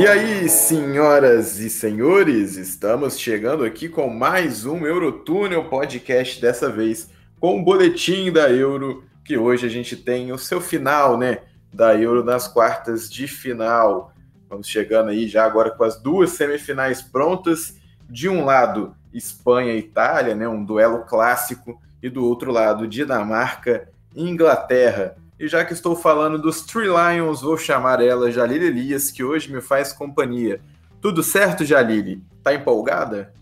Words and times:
E 0.00 0.06
aí, 0.06 0.48
senhoras 0.48 1.58
e 1.58 1.68
senhores, 1.68 2.56
estamos 2.56 3.18
chegando 3.18 3.64
aqui 3.64 3.86
com 3.86 4.08
mais 4.08 4.64
um 4.64 4.86
Eurotúnel 4.86 5.64
podcast, 5.64 6.40
dessa 6.40 6.70
vez 6.70 7.10
com 7.38 7.60
o 7.60 7.62
boletim 7.62 8.32
da 8.32 8.48
Euro, 8.48 9.04
que 9.22 9.36
hoje 9.36 9.66
a 9.66 9.68
gente 9.68 9.94
tem 9.98 10.32
o 10.32 10.38
seu 10.38 10.58
final, 10.58 11.18
né? 11.18 11.40
Da 11.70 11.94
Euro 11.94 12.24
nas 12.24 12.48
quartas 12.48 13.10
de 13.10 13.28
final. 13.28 14.14
Vamos 14.48 14.68
chegando 14.68 15.10
aí 15.10 15.28
já 15.28 15.44
agora 15.44 15.70
com 15.70 15.84
as 15.84 16.00
duas 16.00 16.30
semifinais 16.30 17.02
prontas. 17.02 17.76
De 18.08 18.26
um 18.26 18.42
lado, 18.42 18.96
Espanha 19.12 19.74
e 19.74 19.80
Itália, 19.80 20.34
né? 20.34 20.48
Um 20.48 20.64
duelo 20.64 21.04
clássico, 21.04 21.78
e 22.02 22.08
do 22.08 22.24
outro 22.24 22.50
lado, 22.50 22.88
Dinamarca 22.88 23.86
e 24.16 24.26
Inglaterra. 24.26 25.16
E 25.40 25.48
já 25.48 25.64
que 25.64 25.72
estou 25.72 25.96
falando 25.96 26.38
dos 26.38 26.60
Three 26.60 26.88
Lions, 26.88 27.40
vou 27.40 27.56
chamar 27.56 28.02
ela 28.02 28.30
Jalili 28.30 28.66
Elias, 28.66 29.10
que 29.10 29.24
hoje 29.24 29.50
me 29.50 29.62
faz 29.62 29.90
companhia. 29.90 30.60
Tudo 31.00 31.22
certo, 31.22 31.64
Jalili? 31.64 32.22
Tá 32.42 32.52
empolgada? 32.52 33.32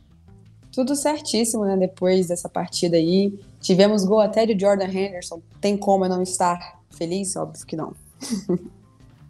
Tudo 0.73 0.95
certíssimo, 0.95 1.65
né? 1.65 1.77
Depois 1.77 2.29
dessa 2.29 2.49
partida 2.49 2.97
aí. 2.97 3.37
Tivemos 3.61 4.05
gol 4.05 4.21
até 4.21 4.47
de 4.47 4.57
Jordan 4.57 4.87
Henderson. 4.87 5.43
Tem 5.61 5.77
como 5.77 6.05
eu 6.05 6.09
não 6.09 6.23
estar 6.23 6.79
feliz? 6.97 7.35
Óbvio 7.35 7.67
que 7.67 7.75
não. 7.77 7.93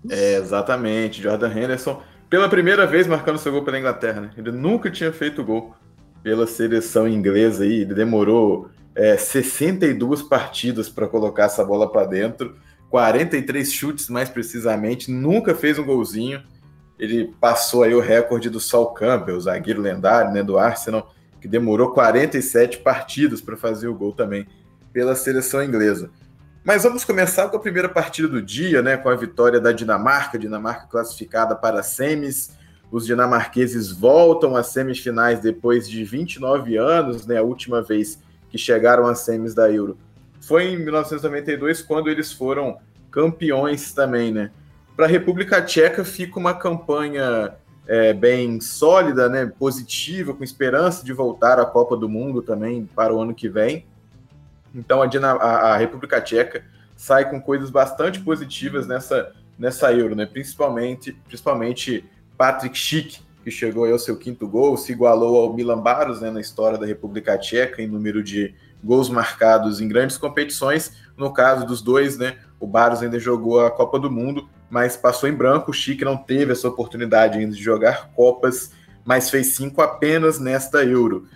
É, 0.08 0.36
exatamente. 0.36 1.20
Jordan 1.20 1.50
Henderson, 1.50 2.00
pela 2.30 2.48
primeira 2.48 2.86
vez 2.86 3.06
marcando 3.08 3.36
seu 3.36 3.50
gol 3.50 3.64
pela 3.64 3.78
Inglaterra, 3.78 4.20
né? 4.20 4.30
Ele 4.38 4.52
nunca 4.52 4.90
tinha 4.92 5.12
feito 5.12 5.42
gol 5.44 5.74
pela 6.22 6.46
seleção 6.46 7.08
inglesa 7.08 7.64
aí. 7.64 7.80
Ele 7.80 7.94
demorou 7.94 8.70
é, 8.98 9.16
62 9.16 10.24
partidas 10.24 10.88
para 10.88 11.06
colocar 11.06 11.44
essa 11.44 11.64
bola 11.64 11.88
para 11.88 12.04
dentro, 12.04 12.56
43 12.90 13.72
chutes 13.72 14.08
mais 14.08 14.28
precisamente, 14.28 15.08
nunca 15.08 15.54
fez 15.54 15.78
um 15.78 15.84
golzinho. 15.84 16.42
Ele 16.98 17.32
passou 17.40 17.84
aí 17.84 17.94
o 17.94 18.00
recorde 18.00 18.50
do 18.50 18.58
Sol 18.58 18.92
Campbell, 18.92 19.40
zagueiro 19.40 19.80
lendário 19.80 20.32
né, 20.32 20.42
do 20.42 20.58
Arsenal, 20.58 21.14
que 21.40 21.46
demorou 21.46 21.92
47 21.92 22.78
partidas 22.78 23.40
para 23.40 23.56
fazer 23.56 23.86
o 23.86 23.94
gol 23.94 24.12
também 24.12 24.48
pela 24.92 25.14
seleção 25.14 25.62
inglesa. 25.62 26.10
Mas 26.64 26.82
vamos 26.82 27.04
começar 27.04 27.48
com 27.48 27.56
a 27.56 27.60
primeira 27.60 27.88
partida 27.88 28.26
do 28.26 28.42
dia, 28.42 28.82
né, 28.82 28.96
com 28.96 29.08
a 29.08 29.14
vitória 29.14 29.60
da 29.60 29.70
Dinamarca, 29.70 30.36
Dinamarca 30.36 30.88
classificada 30.88 31.54
para 31.54 31.84
semis. 31.84 32.50
Os 32.90 33.06
dinamarqueses 33.06 33.92
voltam 33.92 34.56
às 34.56 34.68
semifinais 34.68 35.38
depois 35.38 35.88
de 35.88 36.02
29 36.02 36.76
anos, 36.76 37.26
né, 37.26 37.36
a 37.36 37.42
última 37.42 37.80
vez 37.80 38.18
que 38.50 38.58
chegaram 38.58 39.06
às 39.06 39.20
semis 39.20 39.54
da 39.54 39.70
Euro. 39.70 39.98
Foi 40.40 40.72
em 40.72 40.76
1992 40.76 41.82
quando 41.82 42.08
eles 42.08 42.32
foram 42.32 42.78
campeões 43.10 43.92
também, 43.92 44.32
né? 44.32 44.50
Para 44.96 45.06
a 45.06 45.08
República 45.08 45.62
Tcheca 45.62 46.04
fica 46.04 46.38
uma 46.38 46.54
campanha 46.54 47.54
é, 47.86 48.12
bem 48.12 48.60
sólida, 48.60 49.28
né? 49.28 49.46
Positiva, 49.46 50.34
com 50.34 50.42
esperança 50.44 51.04
de 51.04 51.12
voltar 51.12 51.58
à 51.58 51.64
Copa 51.64 51.96
do 51.96 52.08
Mundo 52.08 52.42
também 52.42 52.84
para 52.94 53.14
o 53.14 53.20
ano 53.20 53.34
que 53.34 53.48
vem. 53.48 53.86
Então 54.74 55.02
a, 55.02 55.06
a, 55.06 55.72
a 55.72 55.76
República 55.76 56.20
Tcheca 56.20 56.64
sai 56.96 57.30
com 57.30 57.40
coisas 57.40 57.70
bastante 57.70 58.20
positivas 58.20 58.86
nessa, 58.86 59.32
nessa 59.58 59.92
Euro, 59.92 60.14
né? 60.14 60.26
Principalmente, 60.26 61.12
principalmente 61.26 62.04
Patrick 62.36 62.76
Schick, 62.76 63.20
que 63.48 63.50
chegou 63.50 63.90
ao 63.90 63.98
seu 63.98 64.14
quinto 64.14 64.46
gol, 64.46 64.76
se 64.76 64.92
igualou 64.92 65.40
ao 65.40 65.54
Milan 65.54 65.80
Baros 65.80 66.20
né, 66.20 66.30
na 66.30 66.38
história 66.38 66.76
da 66.76 66.84
República 66.84 67.38
Tcheca 67.38 67.80
em 67.80 67.86
número 67.86 68.22
de 68.22 68.54
gols 68.84 69.08
marcados 69.08 69.80
em 69.80 69.88
grandes 69.88 70.18
competições. 70.18 70.92
No 71.16 71.32
caso 71.32 71.66
dos 71.66 71.80
dois, 71.80 72.18
né, 72.18 72.36
o 72.60 72.66
Baros 72.66 73.02
ainda 73.02 73.18
jogou 73.18 73.64
a 73.64 73.70
Copa 73.70 73.98
do 73.98 74.10
Mundo, 74.10 74.46
mas 74.68 74.98
passou 74.98 75.30
em 75.30 75.32
branco. 75.32 75.70
O 75.70 75.74
Chique 75.74 76.04
não 76.04 76.14
teve 76.14 76.52
essa 76.52 76.68
oportunidade 76.68 77.38
ainda 77.38 77.56
de 77.56 77.62
jogar 77.62 78.10
Copas, 78.14 78.72
mas 79.02 79.30
fez 79.30 79.54
cinco 79.54 79.80
apenas 79.80 80.38
nesta 80.38 80.84
Euro, 80.84 81.26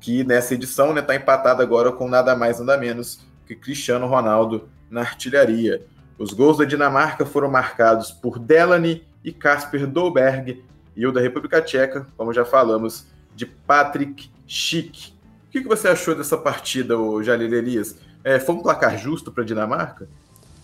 que 0.00 0.24
nessa 0.24 0.54
edição 0.54 0.88
está 0.88 0.94
né, 0.94 1.02
tá 1.02 1.14
empatado 1.16 1.60
agora 1.60 1.92
com 1.92 2.08
nada 2.08 2.34
mais 2.34 2.58
nada 2.60 2.78
menos 2.78 3.20
que 3.46 3.54
Cristiano 3.54 4.06
Ronaldo 4.06 4.70
na 4.90 5.02
artilharia. 5.02 5.84
Os 6.18 6.32
gols 6.32 6.56
da 6.56 6.64
Dinamarca 6.64 7.26
foram 7.26 7.50
marcados 7.50 8.10
por 8.10 8.38
Delaney 8.38 9.06
e 9.22 9.32
Kasper 9.32 9.86
Dolberg, 9.86 10.64
e 10.98 11.06
o 11.06 11.12
da 11.12 11.20
República 11.20 11.62
Tcheca, 11.62 12.08
como 12.16 12.34
já 12.34 12.44
falamos, 12.44 13.06
de 13.36 13.46
Patrick 13.46 14.28
Schick. 14.48 15.12
O 15.46 15.50
que, 15.52 15.60
você 15.60 15.86
achou 15.86 16.12
dessa 16.12 16.36
partida, 16.36 16.96
Jalil 17.22 17.54
Elias? 17.54 17.94
É, 18.24 18.40
foi 18.40 18.56
um 18.56 18.60
placar 18.60 18.98
justo 18.98 19.30
para 19.30 19.44
a 19.44 19.46
Dinamarca? 19.46 20.08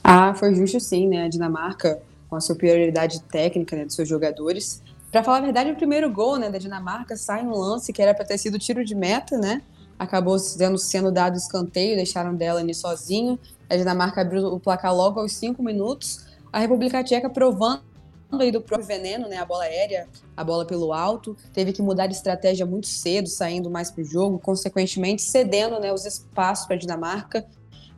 Ah, 0.03 0.35
foi 0.35 0.53
justo 0.57 0.81
sim, 0.81 1.07
né? 1.07 1.25
A 1.25 1.29
Dinamarca, 1.29 2.03
com 2.29 2.35
a 2.35 2.41
superioridade 2.41 3.23
técnica 3.23 3.77
né, 3.77 3.85
dos 3.85 3.95
seus 3.95 4.09
jogadores. 4.09 4.83
Para 5.13 5.23
falar 5.23 5.39
a 5.39 5.43
verdade, 5.43 5.71
o 5.71 5.77
primeiro 5.77 6.11
gol 6.11 6.37
né, 6.37 6.51
da 6.51 6.59
Dinamarca 6.59 7.17
sai 7.17 7.45
um 7.45 7.57
lance 7.57 7.93
que 7.93 8.03
era 8.03 8.13
para 8.13 8.25
ter 8.25 8.37
sido 8.37 8.59
tiro 8.59 8.85
de 8.85 8.97
meta, 8.97 9.39
né? 9.39 9.63
Acabou 9.97 10.37
sendo, 10.41 10.77
sendo 10.77 11.13
dado 11.13 11.37
escanteio, 11.37 11.95
deixaram 11.95 12.35
dela 12.35 12.59
ali 12.59 12.75
sozinho. 12.75 13.39
A 13.71 13.77
Dinamarca 13.77 14.23
abriu 14.23 14.47
o 14.47 14.59
placar 14.59 14.93
logo 14.93 15.21
aos 15.21 15.33
cinco 15.33 15.63
minutos. 15.63 16.27
A 16.53 16.59
República 16.59 17.05
Tcheca 17.05 17.31
provando 17.31 17.94
aí 18.43 18.51
do 18.51 18.61
próprio 18.61 18.87
veneno, 18.87 19.29
né? 19.29 19.37
A 19.37 19.45
bola 19.45 19.65
aérea, 19.65 20.09
a 20.37 20.45
bola 20.45 20.67
pelo 20.67 20.93
alto, 20.93 21.37
teve 21.53 21.73
que 21.73 21.83
mudar 21.83 22.07
de 22.07 22.15
estratégia 22.15 22.67
muito 22.67 22.87
cedo, 22.87 23.29
saindo 23.29 23.71
mais 23.71 23.91
para 23.91 24.03
o 24.03 24.05
jogo, 24.05 24.39
consequentemente 24.39 25.23
cedendo 25.23 25.79
né, 25.79 25.93
os 25.93 26.05
espaços 26.05 26.67
para 26.67 26.77
a 26.77 26.79
Dinamarca, 26.79 27.47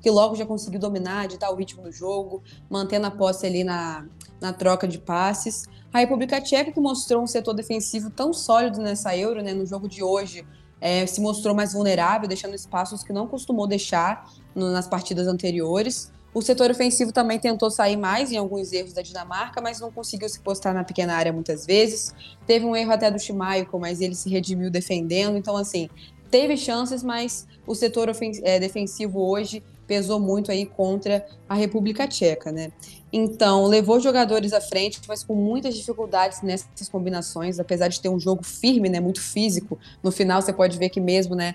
que 0.01 0.11
logo 0.11 0.35
já 0.37 0.47
conseguiu 0.47 0.79
dominar, 0.79 1.27
ditar 1.27 1.51
o 1.51 1.57
ritmo 1.57 1.83
do 1.83 1.91
jogo, 1.91 2.43
mantendo 2.71 3.07
a 3.07 3.11
posse 3.11 3.47
ali 3.47 3.65
na, 3.65 4.07
na 4.41 4.53
troca 4.53 4.87
de 4.87 4.99
passes. 4.99 5.65
A 5.93 5.99
República 5.99 6.41
Tcheca, 6.41 6.73
que 6.73 6.81
mostrou 6.81 7.23
um 7.23 7.27
setor 7.27 7.55
defensivo 7.55 8.11
tão 8.11 8.33
sólido 8.33 8.81
nessa 8.81 9.17
Euro, 9.17 9.43
né, 9.43 9.55
no 9.55 9.67
jogo 9.67 9.89
de 9.89 10.03
hoje, 10.03 10.47
é, 10.81 11.07
se 11.07 11.21
mostrou 11.21 11.55
mais 11.55 11.73
vulnerável, 11.73 12.29
deixando 12.29 12.55
espaços 12.55 13.03
que 13.03 13.13
não 13.13 13.27
costumou 13.27 13.67
deixar 13.67 14.31
no, 14.55 14.71
nas 14.71 14.87
partidas 14.87 15.27
anteriores. 15.27 16.13
O 16.37 16.43
setor 16.43 16.71
ofensivo 16.71 17.13
também 17.13 17.39
tentou 17.39 17.71
sair 17.71 17.97
mais 17.97 18.31
em 18.31 18.37
alguns 18.37 18.71
erros 18.71 18.93
da 18.93 19.01
Dinamarca, 19.01 19.59
mas 19.63 19.81
não 19.81 19.91
conseguiu 19.91 20.29
se 20.29 20.39
postar 20.39 20.75
na 20.75 20.85
pequena 20.85 21.15
área 21.15 21.33
muitas 21.33 21.65
vezes. 21.65 22.15
Teve 22.47 22.67
um 22.67 22.77
erro 22.77 22.93
até 22.93 23.11
do 23.11 23.19
Schmeichel, 23.19 23.79
mas 23.81 24.03
ele 24.03 24.15
se 24.15 24.29
redimiu 24.29 24.71
defendendo. 24.71 25.39
Então, 25.39 25.57
assim, 25.57 25.89
teve 26.31 26.55
chances, 26.59 27.03
mas 27.03 27.47
o 27.67 27.75
setor 27.75 28.15
é, 28.43 28.61
defensivo 28.61 29.27
hoje 29.27 29.63
pesou 29.87 30.19
muito 30.19 30.51
aí 30.51 30.67
contra 30.67 31.25
a 31.49 31.55
República 31.55 32.07
Tcheca, 32.07 32.51
né? 32.51 32.73
Então, 33.13 33.67
levou 33.67 34.01
jogadores 34.01 34.53
à 34.53 34.61
frente, 34.61 35.01
mas 35.09 35.23
com 35.23 35.35
muitas 35.35 35.75
dificuldades 35.75 36.43
nessas 36.43 36.89
combinações, 36.91 37.59
apesar 37.59 37.89
de 37.89 38.01
ter 38.01 38.09
um 38.09 38.19
jogo 38.19 38.45
firme, 38.45 38.89
né, 38.89 39.01
muito 39.01 39.21
físico. 39.21 39.79
No 40.03 40.11
final 40.11 40.43
você 40.43 40.53
pode 40.53 40.77
ver 40.77 40.89
que 40.89 41.01
mesmo, 41.01 41.35
né, 41.35 41.55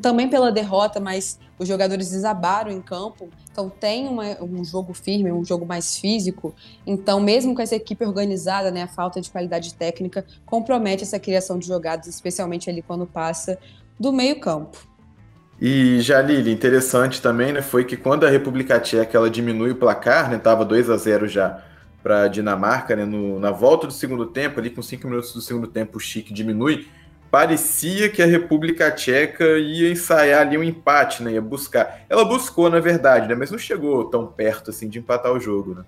também 0.00 0.28
pela 0.28 0.52
derrota, 0.52 1.00
mas 1.00 1.38
os 1.58 1.66
jogadores 1.66 2.10
desabaram 2.10 2.70
em 2.70 2.80
campo. 2.80 3.28
Então 3.50 3.68
tem 3.68 4.08
uma, 4.08 4.42
um 4.42 4.64
jogo 4.64 4.94
firme, 4.94 5.32
um 5.32 5.44
jogo 5.44 5.66
mais 5.66 5.98
físico. 5.98 6.54
Então, 6.86 7.20
mesmo 7.20 7.54
com 7.54 7.60
essa 7.60 7.76
equipe 7.76 8.04
organizada, 8.04 8.70
né, 8.70 8.82
a 8.82 8.88
falta 8.88 9.20
de 9.20 9.30
qualidade 9.30 9.74
técnica 9.74 10.24
compromete 10.46 11.02
essa 11.02 11.18
criação 11.18 11.58
de 11.58 11.66
jogadas, 11.66 12.06
especialmente 12.06 12.70
ali 12.70 12.82
quando 12.82 13.04
passa 13.06 13.58
do 13.98 14.12
meio-campo. 14.12 14.93
E 15.60 16.00
Jalili, 16.00 16.50
interessante 16.50 17.22
também, 17.22 17.52
né, 17.52 17.62
foi 17.62 17.84
que 17.84 17.96
quando 17.96 18.24
a 18.24 18.30
República 18.30 18.80
Tcheca 18.80 19.16
ela 19.16 19.30
diminui 19.30 19.70
o 19.70 19.76
placar, 19.76 20.28
né, 20.28 20.38
tava 20.38 20.64
2 20.64 20.90
a 20.90 20.96
0 20.96 21.28
já 21.28 21.62
para 22.02 22.22
a 22.22 22.28
Dinamarca, 22.28 22.94
né, 22.96 23.04
no, 23.04 23.38
na 23.38 23.50
volta 23.50 23.86
do 23.86 23.92
segundo 23.92 24.26
tempo, 24.26 24.60
ali 24.60 24.68
com 24.68 24.82
5 24.82 25.06
minutos 25.06 25.32
do 25.32 25.40
segundo 25.40 25.66
tempo, 25.66 25.96
o 25.96 26.00
Chique 26.00 26.34
diminui, 26.34 26.88
parecia 27.30 28.08
que 28.08 28.20
a 28.20 28.26
República 28.26 28.90
Tcheca 28.90 29.44
ia 29.58 29.90
ensaiar 29.90 30.42
ali 30.42 30.58
um 30.58 30.62
empate, 30.62 31.22
né, 31.22 31.32
ia 31.32 31.40
buscar. 31.40 32.04
Ela 32.08 32.24
buscou, 32.24 32.68
na 32.68 32.80
verdade, 32.80 33.28
né, 33.28 33.34
mas 33.34 33.50
não 33.50 33.58
chegou 33.58 34.04
tão 34.10 34.26
perto 34.26 34.70
assim 34.70 34.88
de 34.88 34.98
empatar 34.98 35.32
o 35.32 35.40
jogo, 35.40 35.76
né. 35.76 35.84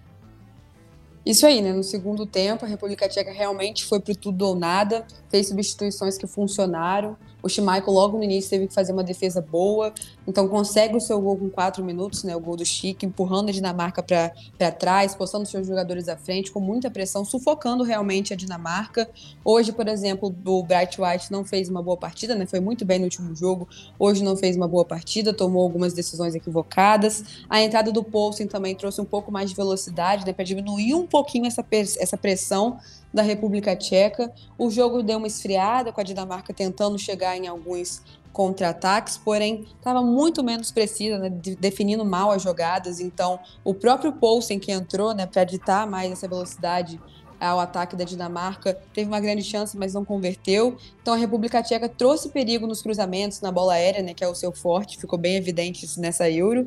Isso 1.27 1.45
aí, 1.45 1.61
né? 1.61 1.73
No 1.73 1.83
segundo 1.83 2.25
tempo, 2.25 2.65
a 2.65 2.69
República 2.69 3.09
Tcheca 3.09 3.33
realmente 3.33 3.85
foi 3.85 3.99
pro 3.99 4.15
tudo 4.15 4.47
ou 4.47 4.55
nada, 4.55 5.05
fez 5.29 5.49
substituições 5.49 6.17
que 6.17 6.25
funcionaram. 6.25 7.17
O 7.46 7.48
Schmeichel 7.48 7.93
logo 7.93 8.19
no 8.19 8.25
início 8.25 8.50
teve 8.50 8.66
que 8.66 8.75
fazer 8.75 8.93
uma 8.93 9.04
defesa 9.04 9.40
boa, 9.40 9.94
então 10.26 10.48
consegue 10.48 10.96
o 10.96 11.00
seu 11.00 11.20
gol 11.20 11.37
com 11.37 11.48
quatro 11.48 11.84
minutos, 11.84 12.25
né? 12.25 12.34
O 12.34 12.40
gol 12.40 12.56
do 12.56 12.66
Chique, 12.66 13.06
empurrando 13.06 13.50
a 13.50 13.52
Dinamarca 13.52 14.02
para 14.02 14.72
trás, 14.72 15.14
postando 15.14 15.46
seus 15.46 15.64
jogadores 15.64 16.08
à 16.08 16.16
frente, 16.16 16.50
com 16.50 16.58
muita 16.58 16.90
pressão, 16.90 17.25
sufocando 17.25 17.84
realmente 17.84 18.32
a 18.32 18.37
Dinamarca. 18.37 19.08
Hoje, 19.44 19.70
por 19.70 19.87
exemplo, 19.87 20.34
o 20.44 20.62
Bright 20.64 21.00
White 21.00 21.31
não 21.31 21.44
fez 21.44 21.69
uma 21.69 21.81
boa 21.81 21.96
partida, 21.96 22.34
né? 22.34 22.46
Foi 22.46 22.58
muito 22.58 22.84
bem 22.84 22.98
no 22.98 23.04
último 23.04 23.32
jogo, 23.37 23.69
hoje 23.96 24.25
não 24.25 24.37
fez 24.37 24.56
uma 24.56 24.66
boa 24.66 24.84
partida, 24.84 25.32
tomou 25.32 25.62
algumas 25.62 25.93
decisões 25.93 26.34
equivocadas. 26.34 27.22
A 27.48 27.62
entrada 27.62 27.93
do 27.93 28.02
Poulsen 28.02 28.48
também 28.48 28.75
trouxe 28.75 29.00
um 29.00 29.04
pouco 29.04 29.31
mais 29.31 29.50
de 29.50 29.54
velocidade, 29.54 30.26
né? 30.26 30.32
Para 30.32 30.44
diminuir 30.44 30.94
um 30.94 31.06
pouquinho 31.06 31.46
essa, 31.46 31.64
essa 31.70 32.16
pressão 32.16 32.78
da 33.17 33.23
República 33.23 33.75
Tcheca. 33.75 34.33
O 34.57 34.71
jogo 34.71 35.03
deu 35.03 35.19
uma 35.19 35.27
esfriada, 35.27 35.91
com 35.91 36.01
a 36.01 36.05
Dinamarca 36.05 36.53
tentando 36.53 36.99
chegar 36.99 37.37
em 37.37 37.49
alguns 37.49 38.03
contra-ataques, 38.33 39.17
porém 39.17 39.67
estava 39.79 40.03
muito 40.03 40.45
menos 40.45 40.71
precisa, 40.71 41.19
né, 41.19 41.31
definindo 41.59 42.05
mal 42.05 42.31
as 42.31 42.43
jogadas. 42.43 43.01
Então, 43.01 43.41
o 43.65 43.73
próprio 43.73 44.13
Poulsen 44.13 44.59
que 44.59 44.71
entrou 44.71 45.15
né, 45.15 45.25
para 45.25 45.43
ditar 45.43 45.87
mais 45.87 46.13
essa 46.13 46.29
velocidade 46.29 47.01
ao 47.41 47.59
ataque 47.59 47.97
da 47.97 48.05
Dinamarca, 48.05 48.79
teve 48.95 49.09
uma 49.09 49.21
grande 49.21 49.43
chance, 49.43 49.77
mas 49.77 49.93
não 49.93 50.05
converteu. 50.05 50.77
Então 51.03 51.13
a 51.13 51.17
República 51.17 51.63
Tcheca 51.63 51.89
trouxe 51.89 52.31
perigo 52.31 52.67
nos 52.67 52.81
cruzamentos, 52.81 53.41
na 53.41 53.53
bola 53.53 53.75
aérea, 53.75 54.03
né, 54.03 54.15
que 54.15 54.25
é 54.25 54.29
o 54.29 54.35
seu 54.35 54.53
forte, 54.53 54.99
ficou 54.99 55.19
bem 55.19 55.37
evidente 55.37 55.87
nessa 55.99 56.31
Euro 56.31 56.67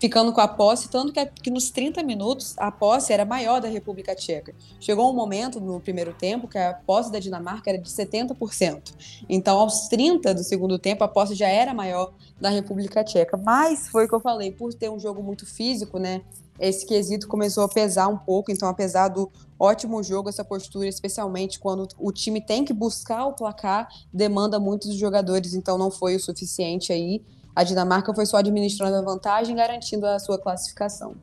ficando 0.00 0.32
com 0.32 0.40
a 0.40 0.48
posse, 0.48 0.88
tanto 0.88 1.12
que, 1.12 1.24
que, 1.26 1.50
nos 1.50 1.70
30 1.70 2.02
minutos 2.02 2.54
a 2.56 2.72
posse 2.72 3.12
era 3.12 3.24
maior 3.24 3.60
da 3.60 3.68
República 3.68 4.14
Tcheca. 4.14 4.54
Chegou 4.80 5.10
um 5.10 5.14
momento 5.14 5.60
no 5.60 5.78
primeiro 5.78 6.14
tempo 6.14 6.48
que 6.48 6.56
a 6.56 6.72
posse 6.72 7.12
da 7.12 7.18
Dinamarca 7.18 7.68
era 7.68 7.78
de 7.78 7.88
70%. 7.88 8.94
Então, 9.28 9.58
aos 9.58 9.88
30 9.88 10.34
do 10.34 10.42
segundo 10.42 10.78
tempo, 10.78 11.04
a 11.04 11.08
posse 11.08 11.34
já 11.34 11.48
era 11.48 11.74
maior 11.74 12.14
da 12.40 12.48
República 12.48 13.04
Tcheca. 13.04 13.36
Mas 13.36 13.88
foi 13.88 14.06
o 14.06 14.08
que 14.08 14.14
eu 14.14 14.20
falei, 14.20 14.50
por 14.50 14.72
ter 14.72 14.90
um 14.90 14.98
jogo 14.98 15.22
muito 15.22 15.44
físico, 15.44 15.98
né? 15.98 16.22
Esse 16.58 16.86
quesito 16.86 17.28
começou 17.28 17.64
a 17.64 17.68
pesar 17.68 18.08
um 18.08 18.18
pouco, 18.18 18.50
então, 18.50 18.68
apesar 18.68 19.08
do 19.08 19.30
ótimo 19.58 20.02
jogo, 20.02 20.30
essa 20.30 20.44
postura, 20.44 20.88
especialmente 20.88 21.58
quando 21.58 21.86
o 21.98 22.10
time 22.10 22.40
tem 22.40 22.64
que 22.64 22.72
buscar 22.72 23.26
o 23.26 23.34
placar, 23.34 23.88
demanda 24.12 24.58
muito 24.58 24.88
dos 24.88 24.96
jogadores, 24.96 25.54
então 25.54 25.76
não 25.76 25.90
foi 25.90 26.16
o 26.16 26.20
suficiente 26.20 26.92
aí. 26.92 27.22
A 27.54 27.64
Dinamarca 27.64 28.14
foi 28.14 28.26
só 28.26 28.36
administrando 28.36 28.96
a 28.96 29.02
vantagem, 29.02 29.56
garantindo 29.56 30.06
a 30.06 30.18
sua 30.18 30.38
classificação. 30.38 31.16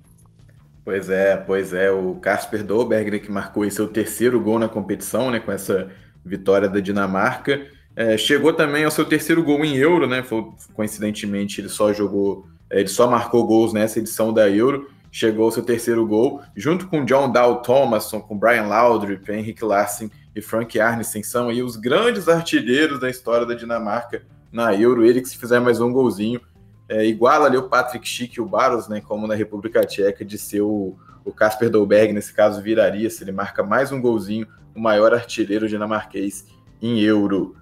Pois 0.84 1.10
é, 1.10 1.36
pois 1.36 1.74
é. 1.74 1.92
O 1.92 2.16
Casper 2.16 2.64
Dolberg, 2.64 3.12
né, 3.12 3.20
que 3.20 3.32
marcou 3.32 3.70
seu 3.70 3.88
terceiro 3.88 4.40
gol 4.40 4.60
na 4.60 4.70
competição, 4.70 5.32
né, 5.32 5.40
com 5.40 5.52
essa 5.52 5.90
vitória 6.24 6.70
da 6.70 6.80
Dinamarca. 6.80 7.62
É, 7.96 8.18
chegou 8.18 8.54
também 8.54 8.86
ao 8.86 8.92
seu 8.92 9.04
terceiro 9.06 9.44
gol 9.44 9.66
em 9.66 9.76
Euro, 9.76 10.08
né? 10.08 10.22
Foi, 10.22 10.46
coincidentemente, 10.74 11.60
ele 11.60 11.70
só 11.70 11.92
jogou, 11.92 12.46
é, 12.70 12.80
ele 12.80 12.90
só 12.90 13.10
marcou 13.10 13.46
gols 13.46 13.74
nessa 13.74 14.00
edição 14.00 14.32
da 14.32 14.50
Euro. 14.50 14.90
Chegou 15.12 15.46
ao 15.46 15.52
seu 15.52 15.64
terceiro 15.64 16.06
gol, 16.06 16.42
junto 16.56 16.88
com 16.88 17.04
John 17.04 17.32
Dow 17.32 17.62
Thomason, 17.62 18.22
com 18.22 18.38
Brian 18.38 18.68
Laudrup, 18.68 19.28
Henrik 19.30 19.64
Larsen 19.66 20.12
e 20.36 20.42
Frank 20.42 20.80
Arnesen, 20.80 21.24
são 21.24 21.50
aí 21.50 21.64
os 21.64 21.76
grandes 21.76 22.30
artilheiros 22.30 23.00
da 23.00 23.10
história 23.10 23.46
da 23.46 23.56
Dinamarca 23.56 24.22
na 24.52 24.74
Euro. 24.74 25.06
Ele 25.06 25.22
que 25.22 25.30
se 25.30 25.38
fizer 25.38 25.60
mais 25.60 25.80
um 25.80 25.92
golzinho, 25.92 26.42
é, 26.90 27.06
iguala 27.06 27.48
ali 27.48 27.58
o 27.58 27.68
Patrick 27.68 28.08
Schick 28.08 28.38
e 28.38 28.42
o 28.42 28.46
Barros, 28.46 28.88
né, 28.88 29.02
como 29.02 29.28
na 29.28 29.36
República 29.36 29.86
Tcheca, 29.86 30.24
de 30.24 30.38
ser 30.38 30.62
o, 30.62 30.96
Kasper 31.36 31.70
Dolberg, 31.70 32.14
nesse 32.14 32.34
caso, 32.34 32.62
viraria, 32.62 33.10
se 33.10 33.22
ele 33.22 33.34
marca 33.34 33.62
mais 33.62 33.92
um 33.92 34.00
golzinho, 34.00 34.48
o 34.74 34.80
maior 34.80 35.14
artilheiro 35.14 35.68
dinamarquês 35.68 36.46
em 36.82 37.02
Euro. 37.02 37.58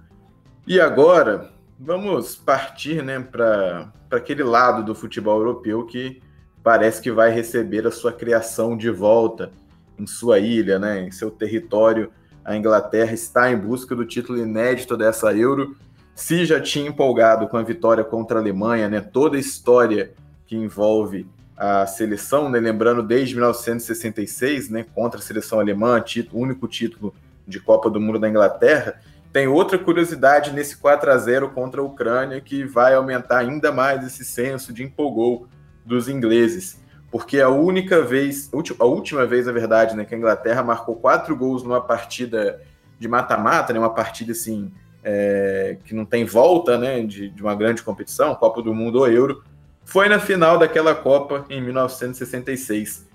E 0.64 0.80
agora, 0.80 1.50
vamos 1.78 2.36
partir 2.36 3.02
né, 3.02 3.18
para 3.18 3.92
aquele 4.10 4.44
lado 4.44 4.84
do 4.84 4.94
futebol 4.94 5.38
europeu 5.38 5.84
que 5.84 6.22
parece 6.62 7.02
que 7.02 7.10
vai 7.10 7.30
receber 7.30 7.86
a 7.86 7.90
sua 7.90 8.12
criação 8.12 8.76
de 8.76 8.90
volta 8.90 9.50
em 9.98 10.06
sua 10.06 10.38
ilha, 10.38 10.78
né, 10.78 11.00
em 11.00 11.10
seu 11.10 11.30
território. 11.30 12.12
A 12.44 12.56
Inglaterra 12.56 13.12
está 13.12 13.50
em 13.50 13.56
busca 13.56 13.96
do 13.96 14.04
título 14.04 14.38
inédito 14.38 14.96
dessa 14.96 15.34
Euro 15.36 15.76
se 16.16 16.46
já 16.46 16.58
tinha 16.58 16.88
empolgado 16.88 17.46
com 17.46 17.58
a 17.58 17.62
vitória 17.62 18.02
contra 18.02 18.38
a 18.38 18.40
Alemanha, 18.40 18.88
né, 18.88 19.02
toda 19.02 19.36
a 19.36 19.40
história 19.40 20.14
que 20.46 20.56
envolve 20.56 21.28
a 21.54 21.86
seleção, 21.86 22.48
né, 22.48 22.58
lembrando 22.58 23.02
desde 23.02 23.34
1966, 23.34 24.70
né, 24.70 24.86
contra 24.94 25.20
a 25.20 25.22
seleção 25.22 25.60
alemã, 25.60 26.00
título, 26.00 26.42
único 26.42 26.66
título 26.66 27.14
de 27.46 27.60
Copa 27.60 27.90
do 27.90 28.00
Mundo 28.00 28.18
da 28.18 28.30
Inglaterra, 28.30 28.98
tem 29.30 29.46
outra 29.46 29.78
curiosidade 29.78 30.54
nesse 30.54 30.78
4 30.78 31.12
a 31.12 31.18
0 31.18 31.50
contra 31.50 31.82
a 31.82 31.84
Ucrânia 31.84 32.40
que 32.40 32.64
vai 32.64 32.94
aumentar 32.94 33.40
ainda 33.40 33.70
mais 33.70 34.02
esse 34.02 34.24
senso 34.24 34.72
de 34.72 34.82
empolgou 34.82 35.46
dos 35.84 36.08
ingleses, 36.08 36.80
porque 37.10 37.42
a 37.42 37.50
única 37.50 38.00
vez, 38.00 38.50
a 38.78 38.86
última 38.86 39.26
vez, 39.26 39.44
na 39.44 39.52
verdade, 39.52 39.94
né, 39.94 40.06
que 40.06 40.14
a 40.14 40.18
Inglaterra 40.18 40.62
marcou 40.62 40.96
quatro 40.96 41.36
gols 41.36 41.62
numa 41.62 41.80
partida 41.82 42.62
de 42.98 43.06
mata-mata, 43.06 43.74
né, 43.74 43.78
uma 43.78 43.92
partida 43.92 44.32
assim 44.32 44.72
é, 45.08 45.78
que 45.84 45.94
não 45.94 46.04
tem 46.04 46.24
volta 46.24 46.76
né, 46.76 47.00
de, 47.00 47.28
de, 47.28 47.40
uma 47.40 47.54
grande 47.54 47.80
competição, 47.80 48.34
Copa 48.34 48.60
do 48.60 48.74
Mundo 48.74 48.98
ou 48.98 49.08
Euro, 49.08 49.44
foi 49.84 50.08
na 50.08 50.18
final 50.18 50.58
daquela 50.58 50.96
Copa 50.96 51.46
em 51.48 51.62
1966. 51.62 53.06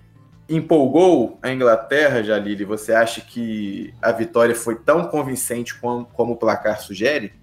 Empolgou 0.48 1.38
a 1.42 1.52
Inglaterra, 1.52 2.24
Jalili? 2.24 2.64
Você 2.64 2.94
acha 2.94 3.20
que 3.20 3.94
a 4.02 4.14
vitória 4.14 4.56
foi 4.56 4.76
tão 4.76 5.10
convincente 5.10 5.78
como, 5.78 6.06
como 6.06 6.34
o 6.34 6.38
placar 6.38 6.82
sugere? 6.82 7.34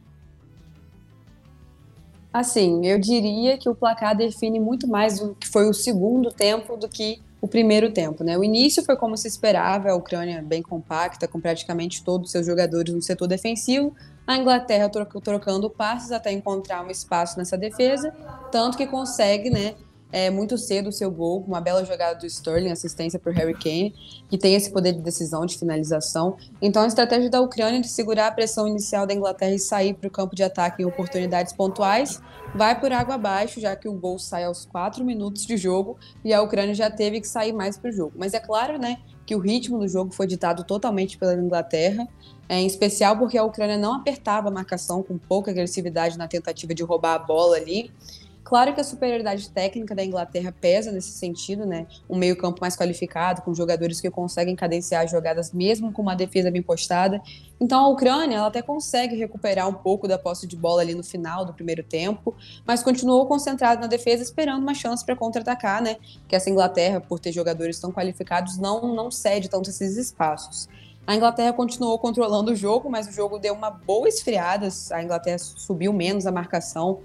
Assim, 2.33 2.87
eu 2.87 2.99
diria 2.99 3.59
que 3.59 3.69
o 3.69 3.75
placar 3.75 4.17
define 4.17 4.59
muito 4.59 4.89
mais 4.89 5.21
o 5.21 5.35
que 5.35 5.47
foi 5.47 5.69
o 5.69 5.75
segundo 5.75 6.31
tempo 6.31 6.75
do 6.75 6.89
que 6.89 7.21
o 7.39 7.47
primeiro 7.47 7.93
tempo, 7.93 8.25
né? 8.25 8.39
O 8.39 8.43
início 8.43 8.83
foi 8.83 8.97
como 8.97 9.17
se 9.17 9.29
esperava, 9.29 9.91
a 9.91 9.95
Ucrânia 9.95 10.43
bem 10.43 10.63
compacta, 10.63 11.29
com 11.29 11.39
praticamente 11.39 12.03
todos 12.03 12.29
os 12.29 12.33
seus 12.33 12.47
jogadores 12.47 12.95
no 12.95 13.03
setor 13.03 13.29
defensivo, 13.29 13.95
a 14.29 14.37
Inglaterra 14.37 14.91
trocando 14.91 15.71
passes 15.71 16.13
até 16.13 16.31
encontrar 16.33 16.85
um 16.85 16.91
espaço 16.91 17.39
nessa 17.39 17.59
defesa, 17.59 18.15
tanto 18.51 18.77
que 18.77 18.87
consegue, 18.87 19.51
né, 19.51 19.77
é, 20.13 20.31
muito 20.31 20.57
cedo 20.57 20.89
o 20.89 20.93
seu 20.93 21.11
gol, 21.11 21.45
uma 21.47 21.61
bela 21.61 21.85
jogada 21.85 22.19
do 22.19 22.27
Sterling, 22.27 22.71
assistência 22.71 23.19
para 23.19 23.31
o 23.31 23.35
Harry 23.35 23.55
Kane, 23.55 23.95
que 24.29 24.39
tem 24.39 24.55
esse 24.55 24.71
poder 24.71 24.93
de 24.93 25.01
decisão, 25.01 25.45
de 25.45 25.59
finalização. 25.59 26.37
Então, 26.61 26.83
a 26.83 26.87
estratégia 26.87 27.29
da 27.29 27.41
Ucrânia 27.41 27.81
de 27.81 27.89
segurar 27.89 28.29
a 28.29 28.33
pressão 28.33 28.67
inicial 28.67 29.07
da 29.07 29.15
Inglaterra 29.15 29.55
e 29.55 29.59
sair 29.59 29.95
para 29.95 30.09
o 30.09 30.11
campo 30.11 30.35
de 30.35 30.43
ataque 30.43 30.83
em 30.83 30.87
oportunidades 30.87 31.53
pontuais 31.53 32.21
vai 32.55 32.79
por 32.81 32.93
água 32.93 33.17
abaixo, 33.17 33.61
já 33.61 33.77
que 33.77 33.89
o 33.89 33.93
gol 33.93 34.19
sai 34.19 34.45
aos 34.45 34.65
quatro 34.65 35.05
minutos 35.05 35.45
de 35.45 35.57
jogo 35.57 35.99
e 36.25 36.33
a 36.33 36.41
Ucrânia 36.41 36.75
já 36.75 36.91
teve 36.91 37.21
que 37.21 37.29
sair 37.29 37.53
mais 37.53 37.77
para 37.77 37.91
o 37.91 37.93
jogo. 37.93 38.13
Mas 38.17 38.33
é 38.33 38.41
claro, 38.41 38.79
né, 38.79 38.99
que 39.27 39.35
o 39.35 39.39
ritmo 39.39 39.79
do 39.79 39.87
jogo 39.87 40.11
foi 40.15 40.27
ditado 40.27 40.65
totalmente 40.65 41.19
pela 41.19 41.35
Inglaterra, 41.35 42.09
é, 42.49 42.61
em 42.61 42.67
especial 42.67 43.19
porque 43.19 43.37
a 43.37 43.45
Ucrânia 43.45 43.77
não 43.77 43.95
apertava 43.95 44.49
a 44.49 44.51
marcação 44.51 45.03
com 45.03 45.19
pouca 45.19 45.51
agressividade 45.51 46.17
na 46.17 46.27
tentativa 46.27 46.75
de 46.75 46.83
roubar 46.83 47.15
a 47.15 47.19
bola 47.19 47.57
ali. 47.57 47.93
Claro 48.49 48.73
que 48.73 48.81
a 48.81 48.85
superioridade 48.85 49.51
técnica 49.51 49.95
da 49.95 50.03
Inglaterra 50.03 50.55
pesa 50.59 50.91
nesse 50.91 51.11
sentido, 51.11 51.67
né? 51.67 51.87
Um 52.09 52.17
meio-campo 52.17 52.63
mais 52.63 52.75
qualificado, 52.75 53.43
com 53.43 53.53
jogadores 53.53 54.01
que 54.01 54.11
conseguem 54.11 54.57
cadenciar 54.57 55.05
as 55.05 55.11
jogadas 55.11 55.53
mesmo 55.53 55.93
com 55.93 56.01
uma 56.01 56.17
defesa 56.17 56.51
bem 56.51 56.63
postada. 56.63 57.21
Então 57.61 57.79
a 57.79 57.89
Ucrânia 57.89 58.37
ela 58.37 58.47
até 58.47 58.63
consegue 58.63 59.15
recuperar 59.17 59.69
um 59.69 59.75
pouco 59.75 60.09
da 60.09 60.19
posse 60.19 60.47
de 60.47 60.57
bola 60.57 60.81
ali 60.81 60.95
no 60.95 61.05
final 61.05 61.45
do 61.45 61.53
primeiro 61.53 61.83
tempo, 61.83 62.35
mas 62.67 62.83
continuou 62.83 63.27
concentrado 63.27 63.83
na 63.83 63.87
defesa, 63.87 64.23
esperando 64.23 64.63
uma 64.63 64.73
chance 64.73 65.05
para 65.05 65.15
contra-atacar, 65.15 65.83
né? 65.83 65.97
Que 66.27 66.35
essa 66.35 66.49
Inglaterra, 66.49 67.03
por 67.03 67.21
ter 67.21 67.33
jogadores 67.33 67.79
tão 67.79 67.93
qualificados, 67.93 68.57
não, 68.57 68.95
não 68.95 69.11
cede 69.11 69.51
tanto 69.51 69.69
esses 69.69 69.99
espaços. 69.99 70.71
A 71.07 71.15
Inglaterra 71.15 71.53
continuou 71.53 71.99
controlando 71.99 72.53
o 72.53 72.57
jogo, 72.57 72.89
mas 72.89 73.09
o 73.09 73.13
jogo 73.13 73.39
deu 73.39 73.53
uma 73.53 73.71
boa 73.71 74.09
esfriada. 74.09 74.71
A 74.93 75.03
Inglaterra 75.03 75.37
subiu 75.39 75.93
menos 75.93 76.27
a 76.27 76.33
marcação, 76.33 77.01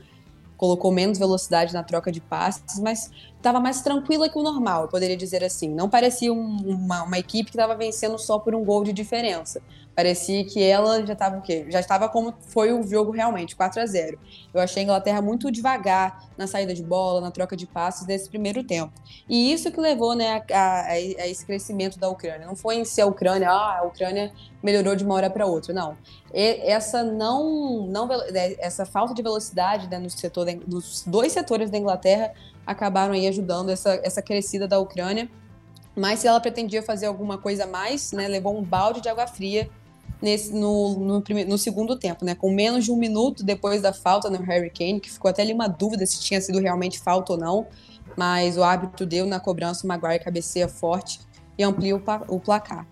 colocou 0.64 0.94
menos 0.94 1.20
velocidade 1.20 1.74
na 1.74 1.84
troca 1.84 2.10
de 2.10 2.22
passes, 2.22 2.80
mas 2.80 3.12
estava 3.36 3.60
mais 3.60 3.82
tranquila 3.82 4.30
que 4.30 4.38
o 4.38 4.42
normal, 4.42 4.84
eu 4.84 4.88
poderia 4.88 5.18
dizer 5.18 5.44
assim. 5.44 5.68
Não 5.68 5.90
parecia 5.90 6.32
um, 6.32 6.56
uma, 6.66 7.04
uma, 7.04 7.20
equipe 7.20 7.52
que 7.52 7.58
estava 7.58 7.76
vencendo 7.76 8.18
só 8.18 8.40
por 8.40 8.56
um 8.56 8.64
gol 8.64 8.82
de 8.82 8.94
diferença. 8.94 9.62
Parecia 9.96 10.44
que 10.44 10.62
ela 10.62 11.06
já 11.06 11.14
estava 11.14 11.38
o 11.38 11.42
quê? 11.42 11.68
Já 11.70 11.80
estava 11.80 12.10
como 12.10 12.34
foi 12.48 12.74
o 12.74 12.82
jogo 12.82 13.12
realmente, 13.12 13.56
4 13.56 13.80
a 13.80 13.86
0. 13.86 14.18
Eu 14.52 14.60
achei 14.60 14.82
a 14.82 14.84
Inglaterra 14.84 15.22
muito 15.22 15.52
devagar 15.52 16.28
na 16.36 16.48
saída 16.48 16.74
de 16.74 16.82
bola, 16.82 17.22
na 17.22 17.30
troca 17.30 17.56
de 17.56 17.68
passes 17.68 18.08
nesse 18.08 18.28
primeiro 18.28 18.64
tempo. 18.64 18.92
E 19.30 19.54
isso 19.54 19.72
que 19.72 19.80
levou 19.80 20.16
né, 20.16 20.44
a, 20.52 20.56
a, 20.58 20.82
a 20.94 21.28
esse 21.28 21.46
crescimento 21.46 22.00
da 22.00 22.10
Ucrânia. 22.10 22.48
Não 22.48 22.56
foi 22.56 22.78
em 22.78 22.86
si 22.86 23.02
a 23.02 23.06
Ucrânia, 23.06 23.52
ah, 23.52 23.80
a 23.80 23.84
Ucrânia 23.84 24.34
melhorou 24.64 24.96
de 24.96 25.06
uma 25.06 25.14
hora 25.14 25.30
para 25.30 25.46
outra, 25.46 25.72
não. 25.72 25.96
E 26.34 26.60
essa 26.64 27.04
não, 27.04 27.86
não 27.86 28.08
né, 28.08 28.56
essa 28.58 28.88
falta 28.88 29.14
de 29.14 29.22
velocidade 29.22 29.88
né, 29.88 30.00
no 30.00 30.10
setor, 30.10 30.48
nos 30.68 31.04
dois 31.06 31.32
setores 31.32 31.70
da 31.70 31.78
Inglaterra 31.78 32.34
acabaram 32.66 33.14
aí 33.14 33.28
ajudando 33.28 33.70
essa, 33.70 34.00
essa 34.04 34.24
crescida 34.24 34.68
da 34.68 34.80
Ucrânia. 34.80 35.30
Mas 35.96 36.22
se 36.22 36.28
ela 36.28 36.40
pretendia 36.40 36.82
fazer 36.82 37.06
alguma 37.06 37.38
coisa 37.38 37.68
mais, 37.68 38.12
né, 38.12 38.28
levou 38.28 38.58
um 38.58 38.64
balde 38.64 39.00
de 39.00 39.08
água 39.08 39.28
fria 39.28 39.70
nesse, 40.24 40.54
no, 40.54 40.98
no, 40.98 41.22
primeiro, 41.22 41.50
no 41.50 41.58
segundo 41.58 41.98
tempo, 41.98 42.24
né? 42.24 42.34
Com 42.34 42.50
menos 42.50 42.86
de 42.86 42.92
um 42.92 42.96
minuto 42.96 43.44
depois 43.44 43.82
da 43.82 43.92
falta 43.92 44.30
no 44.30 44.42
Harry 44.42 44.70
Kane, 44.70 45.02
que 45.02 45.12
ficou 45.12 45.30
até 45.30 45.42
ali 45.42 45.52
uma 45.52 45.68
dúvida 45.68 46.06
se 46.06 46.22
tinha 46.22 46.40
sido 46.40 46.60
realmente 46.60 46.98
falta 46.98 47.34
ou 47.34 47.38
não, 47.38 47.68
mas 48.16 48.58
o 48.58 48.64
árbitro 48.64 49.06
deu 49.06 49.26
na 49.26 49.38
cobrança, 49.38 49.84
o 49.84 49.88
Maguire 49.88 50.24
cabeceia 50.24 50.70
forte 50.70 51.20
e 51.58 51.64
amplia 51.64 51.94
o, 51.94 52.02
o 52.30 52.40
placar. 52.40 52.88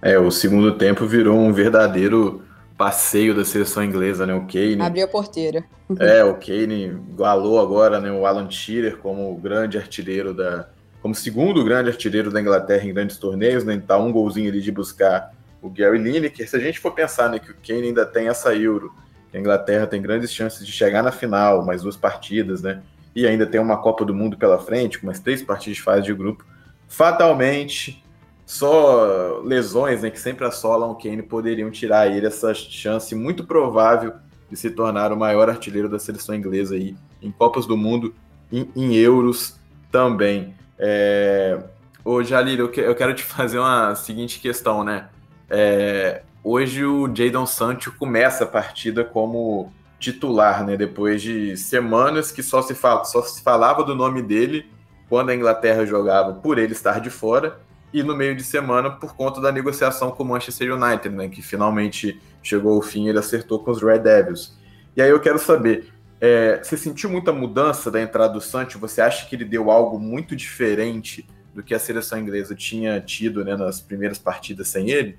É, 0.00 0.16
o 0.16 0.30
segundo 0.30 0.78
tempo 0.78 1.04
virou 1.06 1.36
um 1.36 1.52
verdadeiro 1.52 2.44
passeio 2.76 3.34
da 3.34 3.44
seleção 3.44 3.82
inglesa, 3.82 4.24
né? 4.24 4.32
O 4.32 4.46
Kane. 4.46 4.80
Abriu 4.80 5.06
a 5.06 5.08
porteira. 5.08 5.64
É, 5.98 6.22
o 6.22 6.34
Kane 6.34 6.96
igualou 7.10 7.60
agora 7.60 7.98
né, 7.98 8.12
o 8.12 8.24
Alan 8.24 8.48
Shearer 8.48 8.98
como 8.98 9.34
grande 9.36 9.76
artilheiro 9.76 10.32
da. 10.32 10.68
como 11.02 11.16
segundo 11.16 11.64
grande 11.64 11.90
artilheiro 11.90 12.30
da 12.30 12.40
Inglaterra 12.40 12.84
em 12.84 12.94
grandes 12.94 13.16
torneios, 13.16 13.64
né? 13.64 13.82
Tá 13.84 13.98
um 13.98 14.12
golzinho 14.12 14.50
ali 14.50 14.60
de 14.60 14.70
buscar 14.70 15.36
o 15.60 15.68
Gary 15.70 15.98
Lineker. 15.98 16.48
Se 16.48 16.56
a 16.56 16.60
gente 16.60 16.78
for 16.78 16.92
pensar 16.92 17.28
né, 17.28 17.38
que 17.38 17.50
o 17.50 17.54
Kane 17.54 17.88
ainda 17.88 18.06
tem 18.06 18.28
essa 18.28 18.54
Euro, 18.54 18.92
que 19.30 19.36
a 19.36 19.40
Inglaterra 19.40 19.86
tem 19.86 20.00
grandes 20.00 20.32
chances 20.32 20.66
de 20.66 20.72
chegar 20.72 21.02
na 21.02 21.12
final, 21.12 21.64
mais 21.64 21.82
duas 21.82 21.96
partidas, 21.96 22.62
né? 22.62 22.82
E 23.14 23.26
ainda 23.26 23.46
tem 23.46 23.60
uma 23.60 23.76
Copa 23.76 24.04
do 24.04 24.14
Mundo 24.14 24.36
pela 24.36 24.58
frente, 24.58 24.98
com 24.98 25.06
mais 25.06 25.20
três 25.20 25.42
partidas 25.42 25.76
de 25.76 25.82
fase 25.82 26.02
de 26.02 26.14
grupo. 26.14 26.44
Fatalmente, 26.86 28.02
só 28.46 29.40
lesões 29.44 30.02
né, 30.02 30.10
que 30.10 30.18
sempre 30.18 30.46
assolam 30.46 30.90
o 30.90 30.94
Kane 30.94 31.22
poderiam 31.22 31.70
tirar 31.70 32.06
ele 32.06 32.26
essa 32.26 32.54
chance 32.54 33.14
muito 33.14 33.44
provável 33.44 34.14
de 34.50 34.56
se 34.56 34.70
tornar 34.70 35.12
o 35.12 35.16
maior 35.16 35.50
artilheiro 35.50 35.88
da 35.88 35.98
seleção 35.98 36.34
inglesa 36.34 36.74
aí, 36.74 36.96
em 37.20 37.30
Copas 37.30 37.66
do 37.66 37.76
Mundo, 37.76 38.14
em, 38.50 38.70
em 38.74 38.94
Euros 38.94 39.58
também. 39.92 40.54
É... 40.78 41.62
Ô, 42.02 42.22
Jalil, 42.22 42.58
eu, 42.58 42.68
que, 42.70 42.80
eu 42.80 42.94
quero 42.94 43.12
te 43.12 43.22
fazer 43.24 43.58
uma 43.58 43.94
seguinte 43.94 44.40
questão, 44.40 44.82
né? 44.82 45.08
É, 45.50 46.22
hoje 46.44 46.84
o 46.84 47.12
Jadon 47.14 47.46
Sancho 47.46 47.92
começa 47.92 48.44
a 48.44 48.46
partida 48.46 49.04
como 49.04 49.72
titular, 49.98 50.64
né? 50.64 50.76
Depois 50.76 51.22
de 51.22 51.56
semanas 51.56 52.30
que 52.30 52.42
só 52.42 52.62
se, 52.62 52.74
fala, 52.74 53.04
só 53.04 53.22
se 53.22 53.42
falava 53.42 53.82
do 53.82 53.94
nome 53.94 54.22
dele 54.22 54.66
quando 55.08 55.30
a 55.30 55.34
Inglaterra 55.34 55.86
jogava 55.86 56.34
por 56.34 56.58
ele 56.58 56.72
estar 56.72 57.00
de 57.00 57.10
fora 57.10 57.60
e 57.92 58.02
no 58.02 58.14
meio 58.14 58.36
de 58.36 58.44
semana 58.44 58.90
por 58.90 59.16
conta 59.16 59.40
da 59.40 59.50
negociação 59.50 60.10
com 60.10 60.22
o 60.22 60.26
Manchester 60.26 60.74
United, 60.74 61.14
né? 61.14 61.28
Que 61.28 61.42
finalmente 61.42 62.20
chegou 62.42 62.76
ao 62.76 62.82
fim 62.82 63.06
e 63.06 63.08
ele 63.08 63.18
acertou 63.18 63.64
com 63.64 63.70
os 63.70 63.82
Red 63.82 64.00
Devils. 64.00 64.56
E 64.94 65.02
aí 65.02 65.10
eu 65.10 65.20
quero 65.20 65.38
saber, 65.38 65.92
é, 66.20 66.60
você 66.62 66.76
sentiu 66.76 67.08
muita 67.08 67.32
mudança 67.32 67.90
da 67.90 68.00
entrada 68.00 68.34
do 68.34 68.40
Sancho? 68.40 68.78
Você 68.78 69.00
acha 69.00 69.26
que 69.26 69.34
ele 69.34 69.44
deu 69.44 69.70
algo 69.70 69.98
muito 69.98 70.36
diferente 70.36 71.26
do 71.54 71.62
que 71.62 71.74
a 71.74 71.78
seleção 71.78 72.18
inglesa 72.18 72.54
tinha 72.54 73.00
tido 73.00 73.44
né, 73.44 73.56
nas 73.56 73.80
primeiras 73.80 74.18
partidas 74.18 74.68
sem 74.68 74.90
ele? 74.90 75.18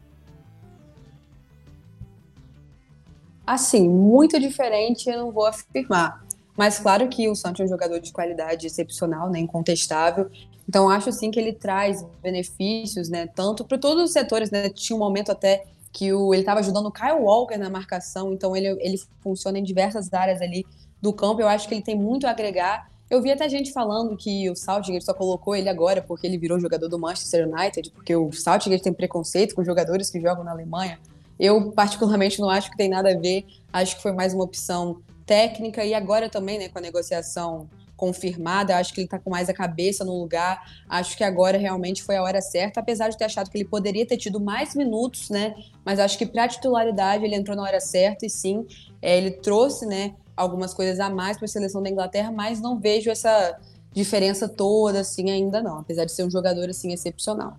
Assim, 3.50 3.90
muito 3.90 4.40
diferente 4.40 5.10
eu 5.10 5.18
não 5.18 5.32
vou 5.32 5.48
afirmar. 5.48 6.24
Mas 6.56 6.78
claro 6.78 7.08
que 7.08 7.28
o 7.28 7.34
Santos 7.34 7.62
é 7.62 7.64
um 7.64 7.68
jogador 7.68 8.00
de 8.00 8.12
qualidade 8.12 8.68
excepcional, 8.68 9.28
né, 9.28 9.40
incontestável. 9.40 10.30
Então 10.68 10.88
acho 10.88 11.12
sim 11.12 11.32
que 11.32 11.40
ele 11.40 11.54
traz 11.54 12.06
benefícios, 12.22 13.10
né, 13.10 13.26
tanto 13.26 13.66
para 13.66 13.80
todos 13.80 14.04
os 14.04 14.12
setores, 14.12 14.52
né? 14.52 14.70
Tinha 14.70 14.96
um 14.96 15.00
momento 15.00 15.32
até 15.32 15.64
que 15.92 16.14
o, 16.14 16.32
ele 16.32 16.44
estava 16.44 16.60
ajudando 16.60 16.86
o 16.86 16.92
Kyle 16.92 17.20
Walker 17.20 17.58
na 17.58 17.72
marcação, 17.72 18.32
então 18.32 18.56
ele, 18.56 18.68
ele 18.82 19.02
funciona 19.20 19.58
em 19.58 19.64
diversas 19.64 20.14
áreas 20.14 20.44
ali 20.44 20.64
do 21.02 21.12
campo. 21.12 21.42
Eu 21.42 21.48
acho 21.48 21.68
que 21.68 21.74
ele 21.74 21.82
tem 21.82 21.96
muito 21.98 22.28
a 22.28 22.30
agregar. 22.30 22.88
Eu 23.10 23.20
vi 23.20 23.32
até 23.32 23.50
gente 23.50 23.74
falando 23.74 24.16
que 24.16 24.48
o 24.48 24.56
Southgate 24.56 25.04
só 25.04 25.14
colocou 25.16 25.56
ele 25.56 25.70
agora 25.70 26.04
porque 26.04 26.28
ele 26.28 26.38
virou 26.38 26.60
jogador 26.60 26.88
do 26.88 27.00
Manchester 27.00 27.48
United, 27.52 27.90
porque 27.96 28.16
o 28.16 28.32
Southgate 28.32 28.84
tem 28.84 28.94
preconceito 28.94 29.56
com 29.56 29.64
jogadores 29.64 30.12
que 30.12 30.22
jogam 30.22 30.44
na 30.44 30.52
Alemanha. 30.52 31.00
Eu, 31.40 31.72
particularmente, 31.72 32.40
não 32.40 32.50
acho 32.50 32.70
que 32.70 32.78
tem 32.78 32.90
nada 32.90 33.12
a 33.12 33.18
ver. 33.18 33.46
Acho 33.72 33.96
que 33.96 34.02
foi 34.02 34.12
mais 34.12 34.34
uma 34.34 34.44
opção 34.44 35.02
técnica. 35.26 35.86
E 35.86 35.94
agora 35.94 36.30
também, 36.30 36.60
né, 36.60 36.70
com 36.70 36.80
a 36.80 36.82
negociação 36.82 37.70
confirmada, 37.96 38.78
acho 38.78 38.94
que 38.94 39.02
ele 39.02 39.08
está 39.08 39.20
com 39.20 39.30
mais 39.30 39.50
a 39.50 39.54
cabeça 39.54 40.06
no 40.06 40.18
lugar. 40.18 40.64
Acho 40.88 41.18
que 41.18 41.24
agora 41.24 41.58
realmente 41.58 42.02
foi 42.02 42.16
a 42.16 42.24
hora 42.24 42.42
certa, 42.42 42.80
apesar 42.80 43.10
de 43.10 43.18
ter 43.18 43.26
achado 43.26 43.50
que 43.50 43.58
ele 43.58 43.66
poderia 43.66 44.06
ter 44.06 44.16
tido 44.16 44.40
mais 44.40 44.74
minutos, 44.74 45.30
né? 45.30 45.54
Mas 45.84 46.00
acho 46.00 46.18
que 46.18 46.26
para 46.26 46.48
titularidade 46.48 47.26
ele 47.26 47.36
entrou 47.36 47.58
na 47.58 47.64
hora 47.64 47.82
certa 47.82 48.26
e 48.26 48.30
sim, 48.30 48.66
é, 49.02 49.18
ele 49.18 49.32
trouxe, 49.32 49.86
né, 49.86 50.16
algumas 50.36 50.74
coisas 50.74 50.98
a 51.02 51.10
mais 51.10 51.36
para 51.36 51.46
a 51.46 51.50
seleção 51.50 51.84
da 51.84 51.90
Inglaterra, 51.90 52.32
mas 52.32 52.62
não 52.62 52.80
vejo 52.80 53.12
essa 53.12 53.60
diferença 53.92 54.48
toda 54.48 55.02
assim 55.02 55.30
ainda 55.30 55.62
não, 55.62 55.80
apesar 55.80 56.06
de 56.06 56.14
ser 56.14 56.24
um 56.24 56.32
jogador 56.32 56.70
assim 56.70 56.94
excepcional. 56.94 57.58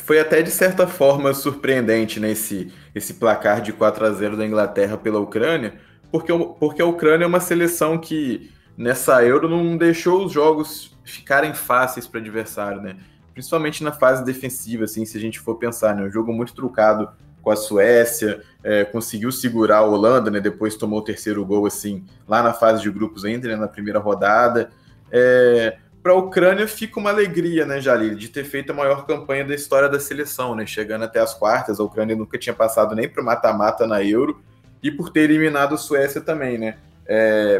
Foi 0.00 0.18
até 0.18 0.42
de 0.42 0.50
certa 0.50 0.86
forma 0.86 1.32
surpreendente 1.32 2.18
né, 2.18 2.30
esse 2.30 3.14
placar 3.18 3.60
de 3.60 3.72
4 3.72 4.06
a 4.06 4.10
0 4.10 4.36
da 4.36 4.44
Inglaterra 4.44 4.96
pela 4.96 5.20
Ucrânia, 5.20 5.74
porque, 6.10 6.32
porque 6.58 6.82
a 6.82 6.86
Ucrânia 6.86 7.24
é 7.24 7.28
uma 7.28 7.40
seleção 7.40 7.98
que 7.98 8.50
nessa 8.76 9.24
Euro 9.24 9.48
não 9.48 9.76
deixou 9.76 10.24
os 10.24 10.32
jogos 10.32 10.96
ficarem 11.04 11.54
fáceis 11.54 12.06
para 12.06 12.20
adversário, 12.20 12.80
né? 12.80 12.96
Principalmente 13.32 13.82
na 13.82 13.92
fase 13.92 14.24
defensiva, 14.24 14.84
assim, 14.84 15.04
se 15.04 15.16
a 15.16 15.20
gente 15.20 15.40
for 15.40 15.56
pensar, 15.56 15.94
né? 15.94 16.02
Um 16.02 16.10
jogo 16.10 16.32
muito 16.32 16.54
trucado 16.54 17.08
com 17.42 17.50
a 17.50 17.56
Suécia, 17.56 18.42
é, 18.62 18.84
conseguiu 18.84 19.30
segurar 19.30 19.78
a 19.78 19.84
Holanda, 19.84 20.30
né? 20.30 20.40
Depois 20.40 20.76
tomou 20.76 21.00
o 21.00 21.04
terceiro 21.04 21.44
gol, 21.44 21.66
assim, 21.66 22.04
lá 22.26 22.42
na 22.42 22.52
fase 22.52 22.82
de 22.82 22.90
grupos 22.90 23.24
ainda, 23.24 23.48
né, 23.48 23.56
na 23.56 23.68
primeira 23.68 23.98
rodada. 23.98 24.70
É, 25.12 25.76
para 26.04 26.12
a 26.12 26.16
Ucrânia 26.16 26.68
fica 26.68 27.00
uma 27.00 27.08
alegria, 27.08 27.64
né, 27.64 27.80
Jalil, 27.80 28.14
de 28.14 28.28
ter 28.28 28.44
feito 28.44 28.72
a 28.72 28.74
maior 28.74 29.06
campanha 29.06 29.42
da 29.42 29.54
história 29.54 29.88
da 29.88 29.98
seleção, 29.98 30.54
né, 30.54 30.66
chegando 30.66 31.02
até 31.02 31.18
as 31.18 31.32
quartas. 31.32 31.80
A 31.80 31.82
Ucrânia 31.82 32.14
nunca 32.14 32.36
tinha 32.36 32.54
passado 32.54 32.94
nem 32.94 33.08
para 33.08 33.22
o 33.22 33.24
mata-mata 33.24 33.86
na 33.86 34.04
Euro 34.04 34.44
e 34.82 34.90
por 34.90 35.08
ter 35.08 35.20
eliminado 35.20 35.74
a 35.74 35.78
Suécia 35.78 36.20
também, 36.20 36.58
né. 36.58 36.76
É, 37.06 37.58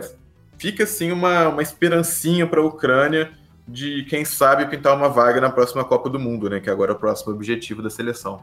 fica 0.59 0.85
assim 0.85 1.11
uma, 1.11 1.49
uma 1.49 1.63
esperancinha 1.63 2.47
para 2.47 2.61
a 2.61 2.65
Ucrânia 2.67 3.33
de 3.67 4.05
quem 4.11 4.27
sabe 4.27 4.67
pintar 4.67 4.95
uma 4.95 5.09
vaga 5.09 5.41
na 5.41 5.49
próxima 5.49 5.83
Copa 5.83 6.11
do 6.11 6.21
Mundo, 6.21 6.51
né, 6.51 6.61
que 6.61 6.69
agora 6.69 6.93
é 6.93 6.95
o 6.95 6.99
próximo 6.99 7.33
objetivo 7.33 7.81
da 7.81 7.89
seleção. 7.89 8.43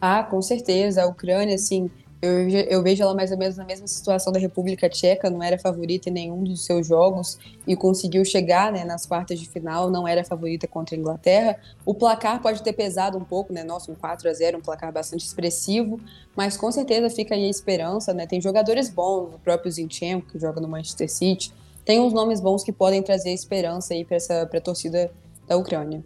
Ah, 0.00 0.22
com 0.22 0.40
certeza. 0.40 1.02
A 1.02 1.06
Ucrânia, 1.06 1.56
assim, 1.56 1.90
eu, 2.22 2.48
eu, 2.48 2.82
vejo 2.84 3.02
ela 3.02 3.14
mais 3.14 3.32
ou 3.32 3.36
menos 3.36 3.56
na 3.56 3.64
mesma 3.64 3.88
situação 3.88 4.32
da 4.32 4.38
República 4.38 4.88
Tcheca, 4.88 5.28
não 5.28 5.42
era 5.42 5.58
favorita 5.58 6.08
em 6.08 6.12
nenhum 6.12 6.44
dos 6.44 6.64
seus 6.64 6.86
jogos 6.86 7.36
e 7.66 7.74
conseguiu 7.74 8.24
chegar 8.24 8.70
né, 8.70 8.84
nas 8.84 9.04
quartas 9.04 9.40
de 9.40 9.48
final, 9.48 9.90
não 9.90 10.06
era 10.06 10.22
favorita 10.22 10.68
contra 10.68 10.94
a 10.94 10.98
Inglaterra. 10.98 11.58
O 11.84 11.92
placar 11.92 12.40
pode 12.40 12.62
ter 12.62 12.74
pesado 12.74 13.18
um 13.18 13.24
pouco, 13.24 13.52
né? 13.52 13.64
Nossa, 13.64 13.90
um 13.90 13.96
4 13.96 14.28
a 14.28 14.32
0 14.32 14.58
um 14.58 14.60
placar 14.60 14.92
bastante 14.92 15.26
expressivo, 15.26 15.98
mas 16.36 16.56
com 16.56 16.70
certeza 16.70 17.10
fica 17.10 17.34
aí 17.34 17.44
a 17.44 17.50
esperança, 17.50 18.14
né? 18.14 18.24
Tem 18.24 18.40
jogadores 18.40 18.88
bons, 18.88 19.34
o 19.34 19.38
próprio 19.40 19.72
Zinchenko, 19.72 20.30
que 20.30 20.38
joga 20.38 20.60
no 20.60 20.68
Manchester 20.68 21.10
City, 21.10 21.52
tem 21.84 21.98
uns 21.98 22.12
nomes 22.12 22.40
bons 22.40 22.62
que 22.62 22.70
podem 22.70 23.02
trazer 23.02 23.32
esperança 23.32 23.94
aí 23.94 24.04
para 24.04 24.16
a 24.16 24.60
torcida 24.60 25.10
da 25.48 25.56
Ucrânia. 25.56 26.04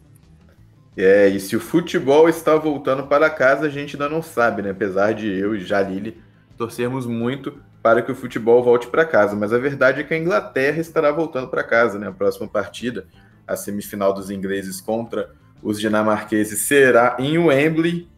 É, 0.96 1.28
e 1.28 1.38
se 1.38 1.54
o 1.54 1.60
futebol 1.60 2.28
está 2.28 2.56
voltando 2.56 3.06
para 3.06 3.28
casa, 3.28 3.66
a 3.66 3.68
gente 3.68 3.96
ainda 3.96 4.08
não 4.08 4.22
sabe, 4.22 4.62
né? 4.62 4.70
Apesar 4.70 5.12
de 5.12 5.28
eu 5.28 5.54
e 5.54 5.60
Jalili 5.60 6.22
torcermos 6.56 7.04
muito 7.06 7.60
para 7.82 8.00
que 8.00 8.10
o 8.10 8.14
futebol 8.14 8.64
volte 8.64 8.86
para 8.86 9.04
casa. 9.04 9.36
Mas 9.36 9.52
a 9.52 9.58
verdade 9.58 10.00
é 10.00 10.04
que 10.04 10.14
a 10.14 10.18
Inglaterra 10.18 10.80
estará 10.80 11.12
voltando 11.12 11.48
para 11.48 11.62
casa, 11.62 11.98
né? 11.98 12.08
A 12.08 12.12
próxima 12.12 12.48
partida, 12.48 13.06
a 13.46 13.54
semifinal 13.54 14.14
dos 14.14 14.30
ingleses 14.30 14.80
contra 14.80 15.30
os 15.62 15.78
dinamarqueses, 15.78 16.60
será 16.60 17.16
em 17.18 17.36
Wembley. 17.36 18.08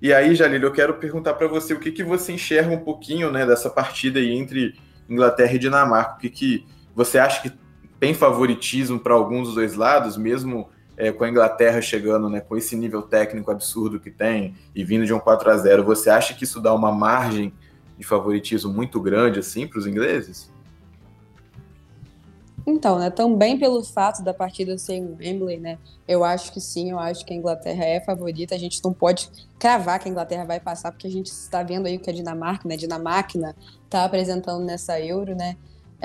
E 0.00 0.12
aí, 0.12 0.34
Jalili, 0.34 0.64
eu 0.64 0.72
quero 0.72 0.94
perguntar 0.94 1.34
para 1.34 1.46
você 1.46 1.74
o 1.74 1.78
que, 1.78 1.92
que 1.92 2.02
você 2.02 2.32
enxerga 2.32 2.74
um 2.74 2.80
pouquinho 2.80 3.30
né, 3.30 3.44
dessa 3.44 3.68
partida 3.68 4.18
aí 4.18 4.32
entre 4.32 4.74
Inglaterra 5.08 5.52
e 5.52 5.58
Dinamarca. 5.58 6.16
O 6.16 6.18
que, 6.18 6.30
que 6.30 6.66
você 6.94 7.18
acha 7.18 7.42
que 7.42 7.52
tem 8.00 8.14
favoritismo 8.14 8.98
para 8.98 9.14
alguns 9.14 9.48
dos 9.48 9.54
dois 9.54 9.74
lados, 9.74 10.16
mesmo 10.16 10.70
é, 11.02 11.10
com 11.10 11.24
a 11.24 11.28
Inglaterra 11.28 11.82
chegando 11.82 12.30
né, 12.30 12.40
com 12.40 12.56
esse 12.56 12.76
nível 12.76 13.02
técnico 13.02 13.50
absurdo 13.50 13.98
que 13.98 14.08
tem 14.08 14.54
e 14.72 14.84
vindo 14.84 15.04
de 15.04 15.12
um 15.12 15.18
4 15.18 15.50
a 15.50 15.56
0 15.56 15.82
você 15.82 16.08
acha 16.08 16.32
que 16.32 16.44
isso 16.44 16.60
dá 16.60 16.72
uma 16.72 16.92
margem 16.92 17.52
de 17.98 18.06
favoritismo 18.06 18.72
muito 18.72 19.00
grande 19.00 19.40
assim 19.40 19.66
para 19.66 19.80
os 19.80 19.86
ingleses? 19.86 20.48
Então, 22.64 23.00
né, 23.00 23.10
também 23.10 23.58
pelo 23.58 23.82
fato 23.82 24.22
da 24.22 24.32
partida 24.32 24.78
ser 24.78 24.94
em 24.94 25.16
Wembley, 25.18 25.58
né, 25.58 25.76
eu 26.06 26.22
acho 26.22 26.52
que 26.52 26.60
sim, 26.60 26.92
eu 26.92 27.00
acho 27.00 27.26
que 27.26 27.32
a 27.32 27.36
Inglaterra 27.36 27.84
é 27.84 27.98
favorita, 27.98 28.54
a 28.54 28.58
gente 28.58 28.80
não 28.84 28.92
pode 28.92 29.28
cravar 29.58 29.98
que 29.98 30.08
a 30.08 30.12
Inglaterra 30.12 30.44
vai 30.44 30.60
passar, 30.60 30.92
porque 30.92 31.08
a 31.08 31.10
gente 31.10 31.26
está 31.26 31.64
vendo 31.64 31.86
aí 31.86 31.96
o 31.96 32.00
que 32.00 32.10
a 32.10 32.12
Dinamarca, 32.12 32.68
né, 32.68 32.74
a 32.74 32.78
Dinamarca 32.78 33.56
está 33.84 34.04
apresentando 34.04 34.64
nessa 34.64 35.00
Euro, 35.00 35.34
né, 35.34 35.56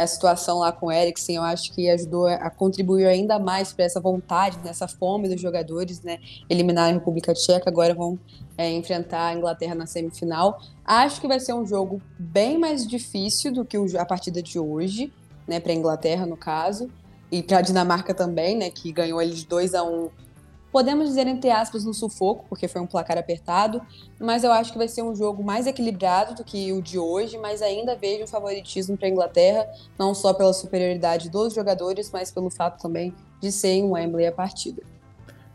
a 0.03 0.07
situação 0.07 0.59
lá 0.59 0.71
com 0.71 0.87
o 0.87 0.91
Eriksen, 0.91 1.37
eu 1.37 1.43
acho 1.43 1.73
que 1.73 1.89
ajudou 1.89 2.27
a 2.27 2.49
contribuir 2.49 3.07
ainda 3.07 3.39
mais 3.39 3.73
para 3.73 3.85
essa 3.85 3.99
vontade, 3.99 4.59
nessa 4.63 4.87
fome 4.87 5.27
dos 5.27 5.41
jogadores, 5.41 6.01
né? 6.01 6.19
Eliminar 6.49 6.89
a 6.89 6.93
República 6.93 7.33
Tcheca, 7.33 7.69
agora 7.69 7.93
vão 7.93 8.19
é, 8.57 8.71
enfrentar 8.71 9.27
a 9.27 9.33
Inglaterra 9.33 9.73
na 9.73 9.85
semifinal. 9.85 10.61
Acho 10.85 11.19
que 11.19 11.27
vai 11.27 11.39
ser 11.39 11.53
um 11.53 11.65
jogo 11.65 12.01
bem 12.17 12.57
mais 12.57 12.85
difícil 12.85 13.51
do 13.51 13.65
que 13.65 13.77
a 13.97 14.05
partida 14.05 14.41
de 14.41 14.59
hoje, 14.59 15.11
né? 15.47 15.59
Para 15.59 15.71
a 15.71 15.75
Inglaterra, 15.75 16.25
no 16.25 16.37
caso, 16.37 16.89
e 17.31 17.41
para 17.41 17.57
a 17.57 17.61
Dinamarca 17.61 18.13
também, 18.13 18.55
né? 18.55 18.69
Que 18.69 18.91
ganhou 18.91 19.21
eles 19.21 19.43
2 19.43 19.73
a 19.73 19.83
1 19.83 19.87
um 19.87 20.09
Podemos 20.77 21.07
dizer, 21.07 21.25
entre 21.25 21.49
aspas, 21.49 21.83
no 21.83 21.91
sufoco, 21.91 22.45
porque 22.47 22.67
foi 22.67 22.79
um 22.79 22.85
placar 22.85 23.17
apertado, 23.17 23.81
mas 24.19 24.43
eu 24.43 24.51
acho 24.51 24.71
que 24.71 24.77
vai 24.77 24.87
ser 24.87 25.01
um 25.01 25.15
jogo 25.15 25.43
mais 25.43 25.65
equilibrado 25.65 26.35
do 26.35 26.43
que 26.43 26.71
o 26.71 26.83
de 26.83 26.99
hoje, 26.99 27.35
mas 27.35 27.63
ainda 27.63 27.95
vejo 27.95 28.25
um 28.25 28.27
favoritismo 28.27 28.95
para 28.95 29.07
a 29.07 29.09
Inglaterra, 29.09 29.67
não 29.97 30.13
só 30.13 30.35
pela 30.35 30.53
superioridade 30.53 31.31
dos 31.31 31.55
jogadores, 31.55 32.11
mas 32.13 32.29
pelo 32.29 32.51
fato 32.51 32.79
também 32.79 33.11
de 33.41 33.51
ser 33.51 33.69
em 33.69 33.89
Wembley 33.89 34.27
a 34.27 34.31
partida. 34.31 34.83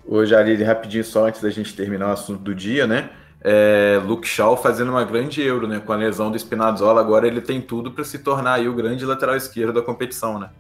Hoje, 0.05 0.35
Aline, 0.35 0.64
rapidinho 0.64 1.05
só 1.05 1.29
antes 1.29 1.41
da 1.41 1.50
gente 1.50 1.73
terminar 1.73 2.09
o 2.09 2.12
assunto 2.14 2.41
do 2.41 2.52
dia, 2.52 2.85
né? 2.88 3.11
É, 3.41 4.02
Luke 4.05 4.26
Shaw 4.26 4.57
fazendo 4.57 4.91
uma 4.91 5.05
grande 5.05 5.41
euro, 5.41 5.69
né? 5.69 5.79
Com 5.79 5.93
a 5.93 5.97
lesão 5.97 6.33
do 6.33 6.37
Spinazzola, 6.37 7.00
agora 7.00 7.29
ele 7.29 7.41
tem 7.41 7.61
tudo 7.61 7.93
para 7.93 8.02
se 8.02 8.19
tornar 8.19 8.55
aí 8.55 8.69
o 8.69 8.75
grande 8.75 9.07
lateral 9.07 9.37
esquerdo 9.37 9.73
da 9.73 9.83
competição, 9.83 10.41
né? 10.41 10.50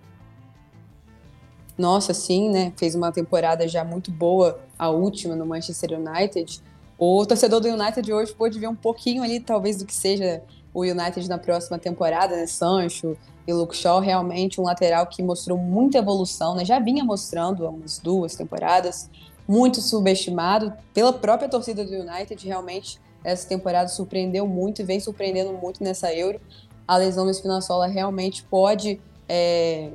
Nossa, 1.82 2.14
sim, 2.14 2.48
né? 2.48 2.72
Fez 2.76 2.94
uma 2.94 3.10
temporada 3.10 3.66
já 3.66 3.82
muito 3.84 4.12
boa, 4.12 4.60
a 4.78 4.88
última 4.88 5.34
no 5.34 5.44
Manchester 5.44 5.98
United. 5.98 6.62
O 6.96 7.26
torcedor 7.26 7.60
do 7.60 7.66
United 7.68 8.12
hoje 8.12 8.32
pôde 8.32 8.56
ver 8.60 8.68
um 8.68 8.74
pouquinho 8.76 9.20
ali, 9.20 9.40
talvez, 9.40 9.78
do 9.78 9.84
que 9.84 9.92
seja 9.92 10.44
o 10.72 10.82
United 10.82 11.28
na 11.28 11.38
próxima 11.38 11.80
temporada, 11.80 12.36
né? 12.36 12.46
Sancho 12.46 13.16
e 13.46 13.52
Luke 13.52 13.76
Shaw, 13.76 13.98
realmente 13.98 14.60
um 14.60 14.64
lateral 14.64 15.08
que 15.08 15.24
mostrou 15.24 15.58
muita 15.58 15.98
evolução, 15.98 16.54
né? 16.54 16.64
Já 16.64 16.78
vinha 16.78 17.04
mostrando 17.04 17.66
há 17.66 17.70
umas 17.70 17.98
duas 17.98 18.36
temporadas, 18.36 19.10
muito 19.48 19.80
subestimado 19.80 20.72
pela 20.94 21.12
própria 21.12 21.48
torcida 21.48 21.84
do 21.84 21.92
United, 21.92 22.46
realmente 22.46 23.00
essa 23.24 23.48
temporada 23.48 23.88
surpreendeu 23.88 24.46
muito 24.46 24.82
e 24.82 24.84
vem 24.84 25.00
surpreendendo 25.00 25.52
muito 25.52 25.82
nessa 25.82 26.14
Euro. 26.14 26.40
A 26.86 26.96
lesão 26.96 27.24
do 27.24 27.34
Spinazzola 27.34 27.88
realmente 27.88 28.44
pode 28.44 29.00
é, 29.28 29.90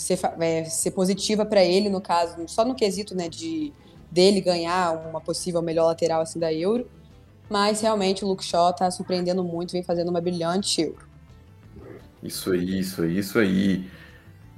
ser, 0.00 0.18
é, 0.40 0.64
ser 0.64 0.90
positiva 0.92 1.44
para 1.44 1.62
ele, 1.62 1.88
no 1.88 2.00
caso, 2.00 2.36
só 2.46 2.64
no 2.64 2.74
quesito 2.74 3.14
né, 3.14 3.28
de 3.28 3.72
dele 4.10 4.40
ganhar 4.40 4.92
uma 5.08 5.20
possível 5.20 5.62
melhor 5.62 5.86
lateral 5.86 6.20
assim 6.22 6.38
da 6.38 6.52
Euro. 6.52 6.88
Mas 7.48 7.80
realmente 7.80 8.24
o 8.24 8.28
Luke 8.28 8.44
Shaw 8.44 8.70
está 8.70 8.90
surpreendendo 8.90 9.42
muito, 9.44 9.72
vem 9.72 9.82
fazendo 9.82 10.08
uma 10.08 10.20
brilhante 10.20 10.82
Euro. 10.82 10.98
Isso 12.22 12.52
aí, 12.52 12.78
isso 12.78 13.02
aí, 13.02 13.18
isso 13.18 13.38
aí. 13.38 13.88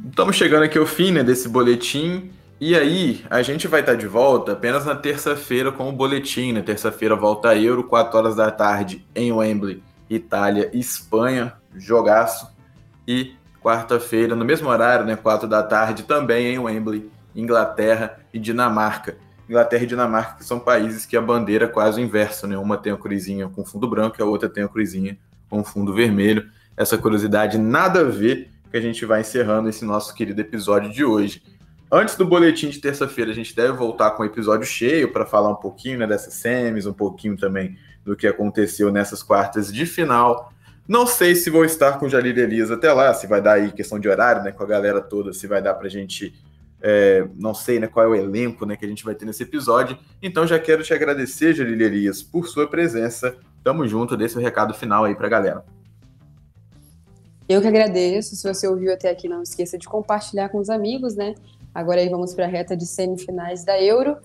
Estamos 0.08 0.37
chegando 0.37 0.64
aqui 0.64 0.78
ao 0.78 0.87
fim 0.87 1.12
né, 1.12 1.22
desse 1.22 1.49
boletim. 1.49 2.30
E 2.61 2.76
aí, 2.76 3.25
a 3.28 3.42
gente 3.42 3.66
vai 3.66 3.80
estar 3.80 3.92
tá 3.92 3.99
de 3.99 4.06
volta 4.06 4.52
apenas 4.52 4.84
na 4.84 4.94
terça-feira 4.94 5.72
com 5.72 5.88
o 5.88 5.92
boletim. 5.92 6.52
Na 6.52 6.61
né? 6.61 6.64
terça-feira 6.64 7.16
volta 7.16 7.49
a 7.49 7.56
Euro, 7.56 7.84
4 7.84 8.16
horas 8.16 8.37
da 8.37 8.50
tarde, 8.50 9.04
em 9.14 9.32
Wembley, 9.32 9.82
Itália, 10.08 10.70
Espanha, 10.72 11.54
jogaço. 11.75 12.49
E 13.06 13.34
quarta-feira, 13.62 14.35
no 14.35 14.45
mesmo 14.45 14.69
horário, 14.69 15.07
né, 15.07 15.16
4 15.16 15.49
da 15.49 15.62
tarde, 15.62 16.02
também 16.02 16.54
em 16.54 16.59
Wembley, 16.59 17.11
Inglaterra 17.35 18.19
e 18.33 18.38
Dinamarca. 18.38 19.16
Inglaterra 19.49 19.85
e 19.85 19.87
Dinamarca, 19.87 20.37
que 20.38 20.45
são 20.45 20.59
países 20.59 21.04
que 21.07 21.16
a 21.16 21.21
bandeira 21.21 21.66
é 21.66 21.69
quase 21.69 22.00
o 22.00 22.04
inverso, 22.04 22.47
né? 22.47 22.57
Uma 22.57 22.76
tem 22.76 22.92
a 22.92 22.97
cruzinha 22.97 23.49
com 23.49 23.64
fundo 23.64 23.88
branco 23.88 24.16
e 24.19 24.23
a 24.23 24.26
outra 24.26 24.49
tem 24.49 24.64
a 24.64 24.69
cruzinha 24.69 25.19
com 25.49 25.62
fundo 25.62 25.92
vermelho. 25.92 26.49
Essa 26.76 26.97
curiosidade 26.97 27.59
nada 27.59 28.00
a 28.00 28.04
ver 28.04 28.50
que 28.71 28.76
a 28.76 28.81
gente 28.81 29.04
vai 29.04 29.21
encerrando 29.21 29.69
esse 29.69 29.85
nosso 29.85 30.14
querido 30.14 30.40
episódio 30.40 30.90
de 30.90 31.04
hoje. 31.04 31.42
Antes 31.90 32.16
do 32.16 32.25
boletim 32.25 32.71
de 32.71 32.78
terça-feira, 32.78 33.31
a 33.31 33.35
gente 33.35 33.54
deve 33.54 33.75
voltar 33.75 34.12
com 34.12 34.23
o 34.23 34.26
episódio 34.26 34.66
cheio 34.66 35.12
para 35.12 35.26
falar 35.26 35.50
um 35.50 35.57
pouquinho 35.57 35.99
né, 35.99 36.07
dessas 36.07 36.33
semis, 36.35 36.87
um 36.87 36.92
pouquinho 36.95 37.37
também 37.37 37.76
do 38.02 38.16
que 38.16 38.26
aconteceu 38.26 38.90
nessas 38.90 39.23
quartas 39.23 39.71
de 39.71 39.85
final. 39.85 40.50
Não 40.92 41.06
sei 41.06 41.34
se 41.34 41.49
vou 41.49 41.64
estar 41.64 41.99
com 41.99 42.04
o 42.04 42.08
Jalil 42.11 42.37
Elisa 42.37 42.75
até 42.75 42.92
lá, 42.92 43.14
se 43.14 43.26
vai 43.26 43.40
dar 43.40 43.54
aí 43.54 43.72
questão 43.72 43.99
de 43.99 44.06
horário, 44.11 44.42
né, 44.42 44.52
com 44.52 44.62
a 44.62 44.66
galera 44.66 45.00
toda, 45.00 45.32
se 45.32 45.46
vai 45.46 45.62
dar 45.62 45.72
pra 45.72 45.88
gente, 45.88 46.34
é, 46.82 47.26
não 47.34 47.54
sei, 47.54 47.80
né, 47.80 47.87
qual 47.87 48.04
é 48.04 48.08
o 48.11 48.14
elenco, 48.14 48.66
né, 48.66 48.76
que 48.76 48.84
a 48.84 48.88
gente 48.88 49.02
vai 49.02 49.14
ter 49.14 49.25
nesse 49.25 49.42
episódio. 49.42 49.96
Então 50.22 50.46
já 50.46 50.58
quero 50.58 50.82
te 50.82 50.92
agradecer, 50.92 51.54
Jalil 51.54 51.80
Elias, 51.80 52.22
por 52.22 52.46
sua 52.46 52.68
presença. 52.68 53.34
Tamo 53.64 53.88
junto, 53.88 54.18
desse 54.18 54.37
o 54.37 54.40
recado 54.42 54.75
final 54.75 55.04
aí 55.04 55.14
pra 55.14 55.30
galera. 55.30 55.64
Eu 57.49 57.62
que 57.62 57.68
agradeço. 57.68 58.37
Se 58.37 58.46
você 58.46 58.68
ouviu 58.68 58.92
até 58.92 59.08
aqui, 59.08 59.26
não 59.26 59.42
esqueça 59.42 59.78
de 59.78 59.88
compartilhar 59.88 60.50
com 60.50 60.58
os 60.58 60.68
amigos, 60.68 61.14
né? 61.14 61.34
Agora 61.75 62.02
aí 62.02 62.08
vamos 62.11 62.34
para 62.34 62.44
a 62.44 62.49
reta 62.49 62.76
de 62.76 62.84
semifinais 62.84 63.64
da 63.64 63.80
Euro. 63.80 64.18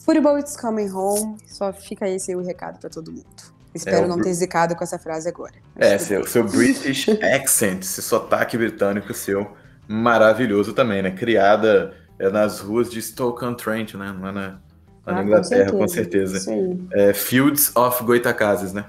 Football 0.00 0.38
is 0.38 0.56
coming 0.56 0.90
home. 0.90 1.36
Só 1.46 1.72
fica 1.72 2.08
esse 2.08 2.34
o 2.34 2.42
recado 2.42 2.80
para 2.80 2.90
todo 2.90 3.12
mundo. 3.12 3.54
Espero 3.74 4.04
é, 4.04 4.08
não 4.08 4.20
ter 4.20 4.32
zicado 4.32 4.76
com 4.76 4.84
essa 4.84 4.98
frase 4.98 5.28
agora. 5.28 5.54
É, 5.76 5.98
seu, 5.98 6.26
seu 6.26 6.44
British 6.44 7.08
accent, 7.34 7.82
esse 7.82 8.00
sotaque 8.00 8.56
britânico 8.56 9.12
seu, 9.12 9.50
maravilhoso 9.88 10.72
também, 10.72 11.02
né? 11.02 11.10
Criada 11.10 11.92
é, 12.18 12.30
nas 12.30 12.60
ruas 12.60 12.90
de 12.90 13.02
Stoke-on-Trent, 13.02 13.94
né? 13.94 14.14
Lá 14.20 14.32
na, 14.32 14.40
lá 14.40 14.58
ah, 15.04 15.12
na 15.12 15.22
Inglaterra, 15.24 15.72
com 15.72 15.88
certeza. 15.88 16.38
Com 16.38 16.44
certeza. 16.44 16.80
É, 16.92 17.12
Fields 17.12 17.74
of 17.74 18.04
Goitacazes, 18.04 18.72
né? 18.72 18.84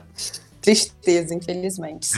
Tristeza, 0.61 1.33
infelizmente. 1.33 2.11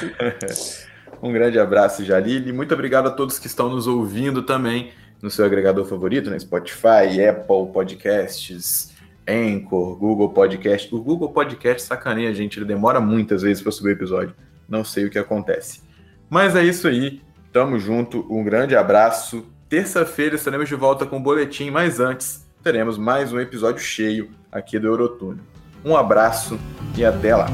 um 1.24 1.32
grande 1.32 1.58
abraço, 1.58 2.04
Jalili. 2.04 2.52
Muito 2.52 2.74
obrigado 2.74 3.08
a 3.08 3.12
todos 3.12 3.40
que 3.40 3.48
estão 3.48 3.70
nos 3.70 3.88
ouvindo 3.88 4.44
também 4.44 4.92
no 5.22 5.32
seu 5.32 5.46
agregador 5.46 5.86
favorito, 5.86 6.30
né? 6.30 6.38
Spotify, 6.38 7.26
Apple 7.28 7.72
Podcasts, 7.74 8.92
Anchor, 9.28 9.96
Google 9.98 10.30
Podcast. 10.30 10.94
O 10.94 11.02
Google 11.02 11.30
Podcast 11.30 11.84
sacaneia 11.84 12.34
gente, 12.34 12.58
ele 12.58 12.66
demora 12.66 13.00
muitas 13.00 13.42
vezes 13.42 13.62
para 13.62 13.72
subir 13.72 13.90
o 13.90 13.94
episódio. 13.94 14.34
Não 14.68 14.84
sei 14.84 15.06
o 15.06 15.10
que 15.10 15.20
acontece. 15.20 15.82
Mas 16.30 16.56
é 16.56 16.64
isso 16.64 16.88
aí. 16.88 17.22
Tamo 17.52 17.80
junto. 17.80 18.26
Um 18.30 18.44
grande 18.44 18.76
abraço. 18.76 19.46
Terça-feira 19.70 20.36
estaremos 20.36 20.70
de 20.70 20.76
volta 20.76 21.06
com 21.06 21.18
o 21.18 21.22
boletim, 21.22 21.70
mas 21.70 22.00
antes 22.00 22.46
teremos 22.64 22.98
mais 22.98 23.34
um 23.34 23.40
episódio 23.40 23.82
cheio 23.82 24.30
aqui 24.52 24.80
do 24.80 24.88
Eurotúnel. 24.88 25.44
Um 25.84 25.96
abraço 25.96 26.60
e 26.98 27.04
até 27.04 27.36
lá. 27.36 27.48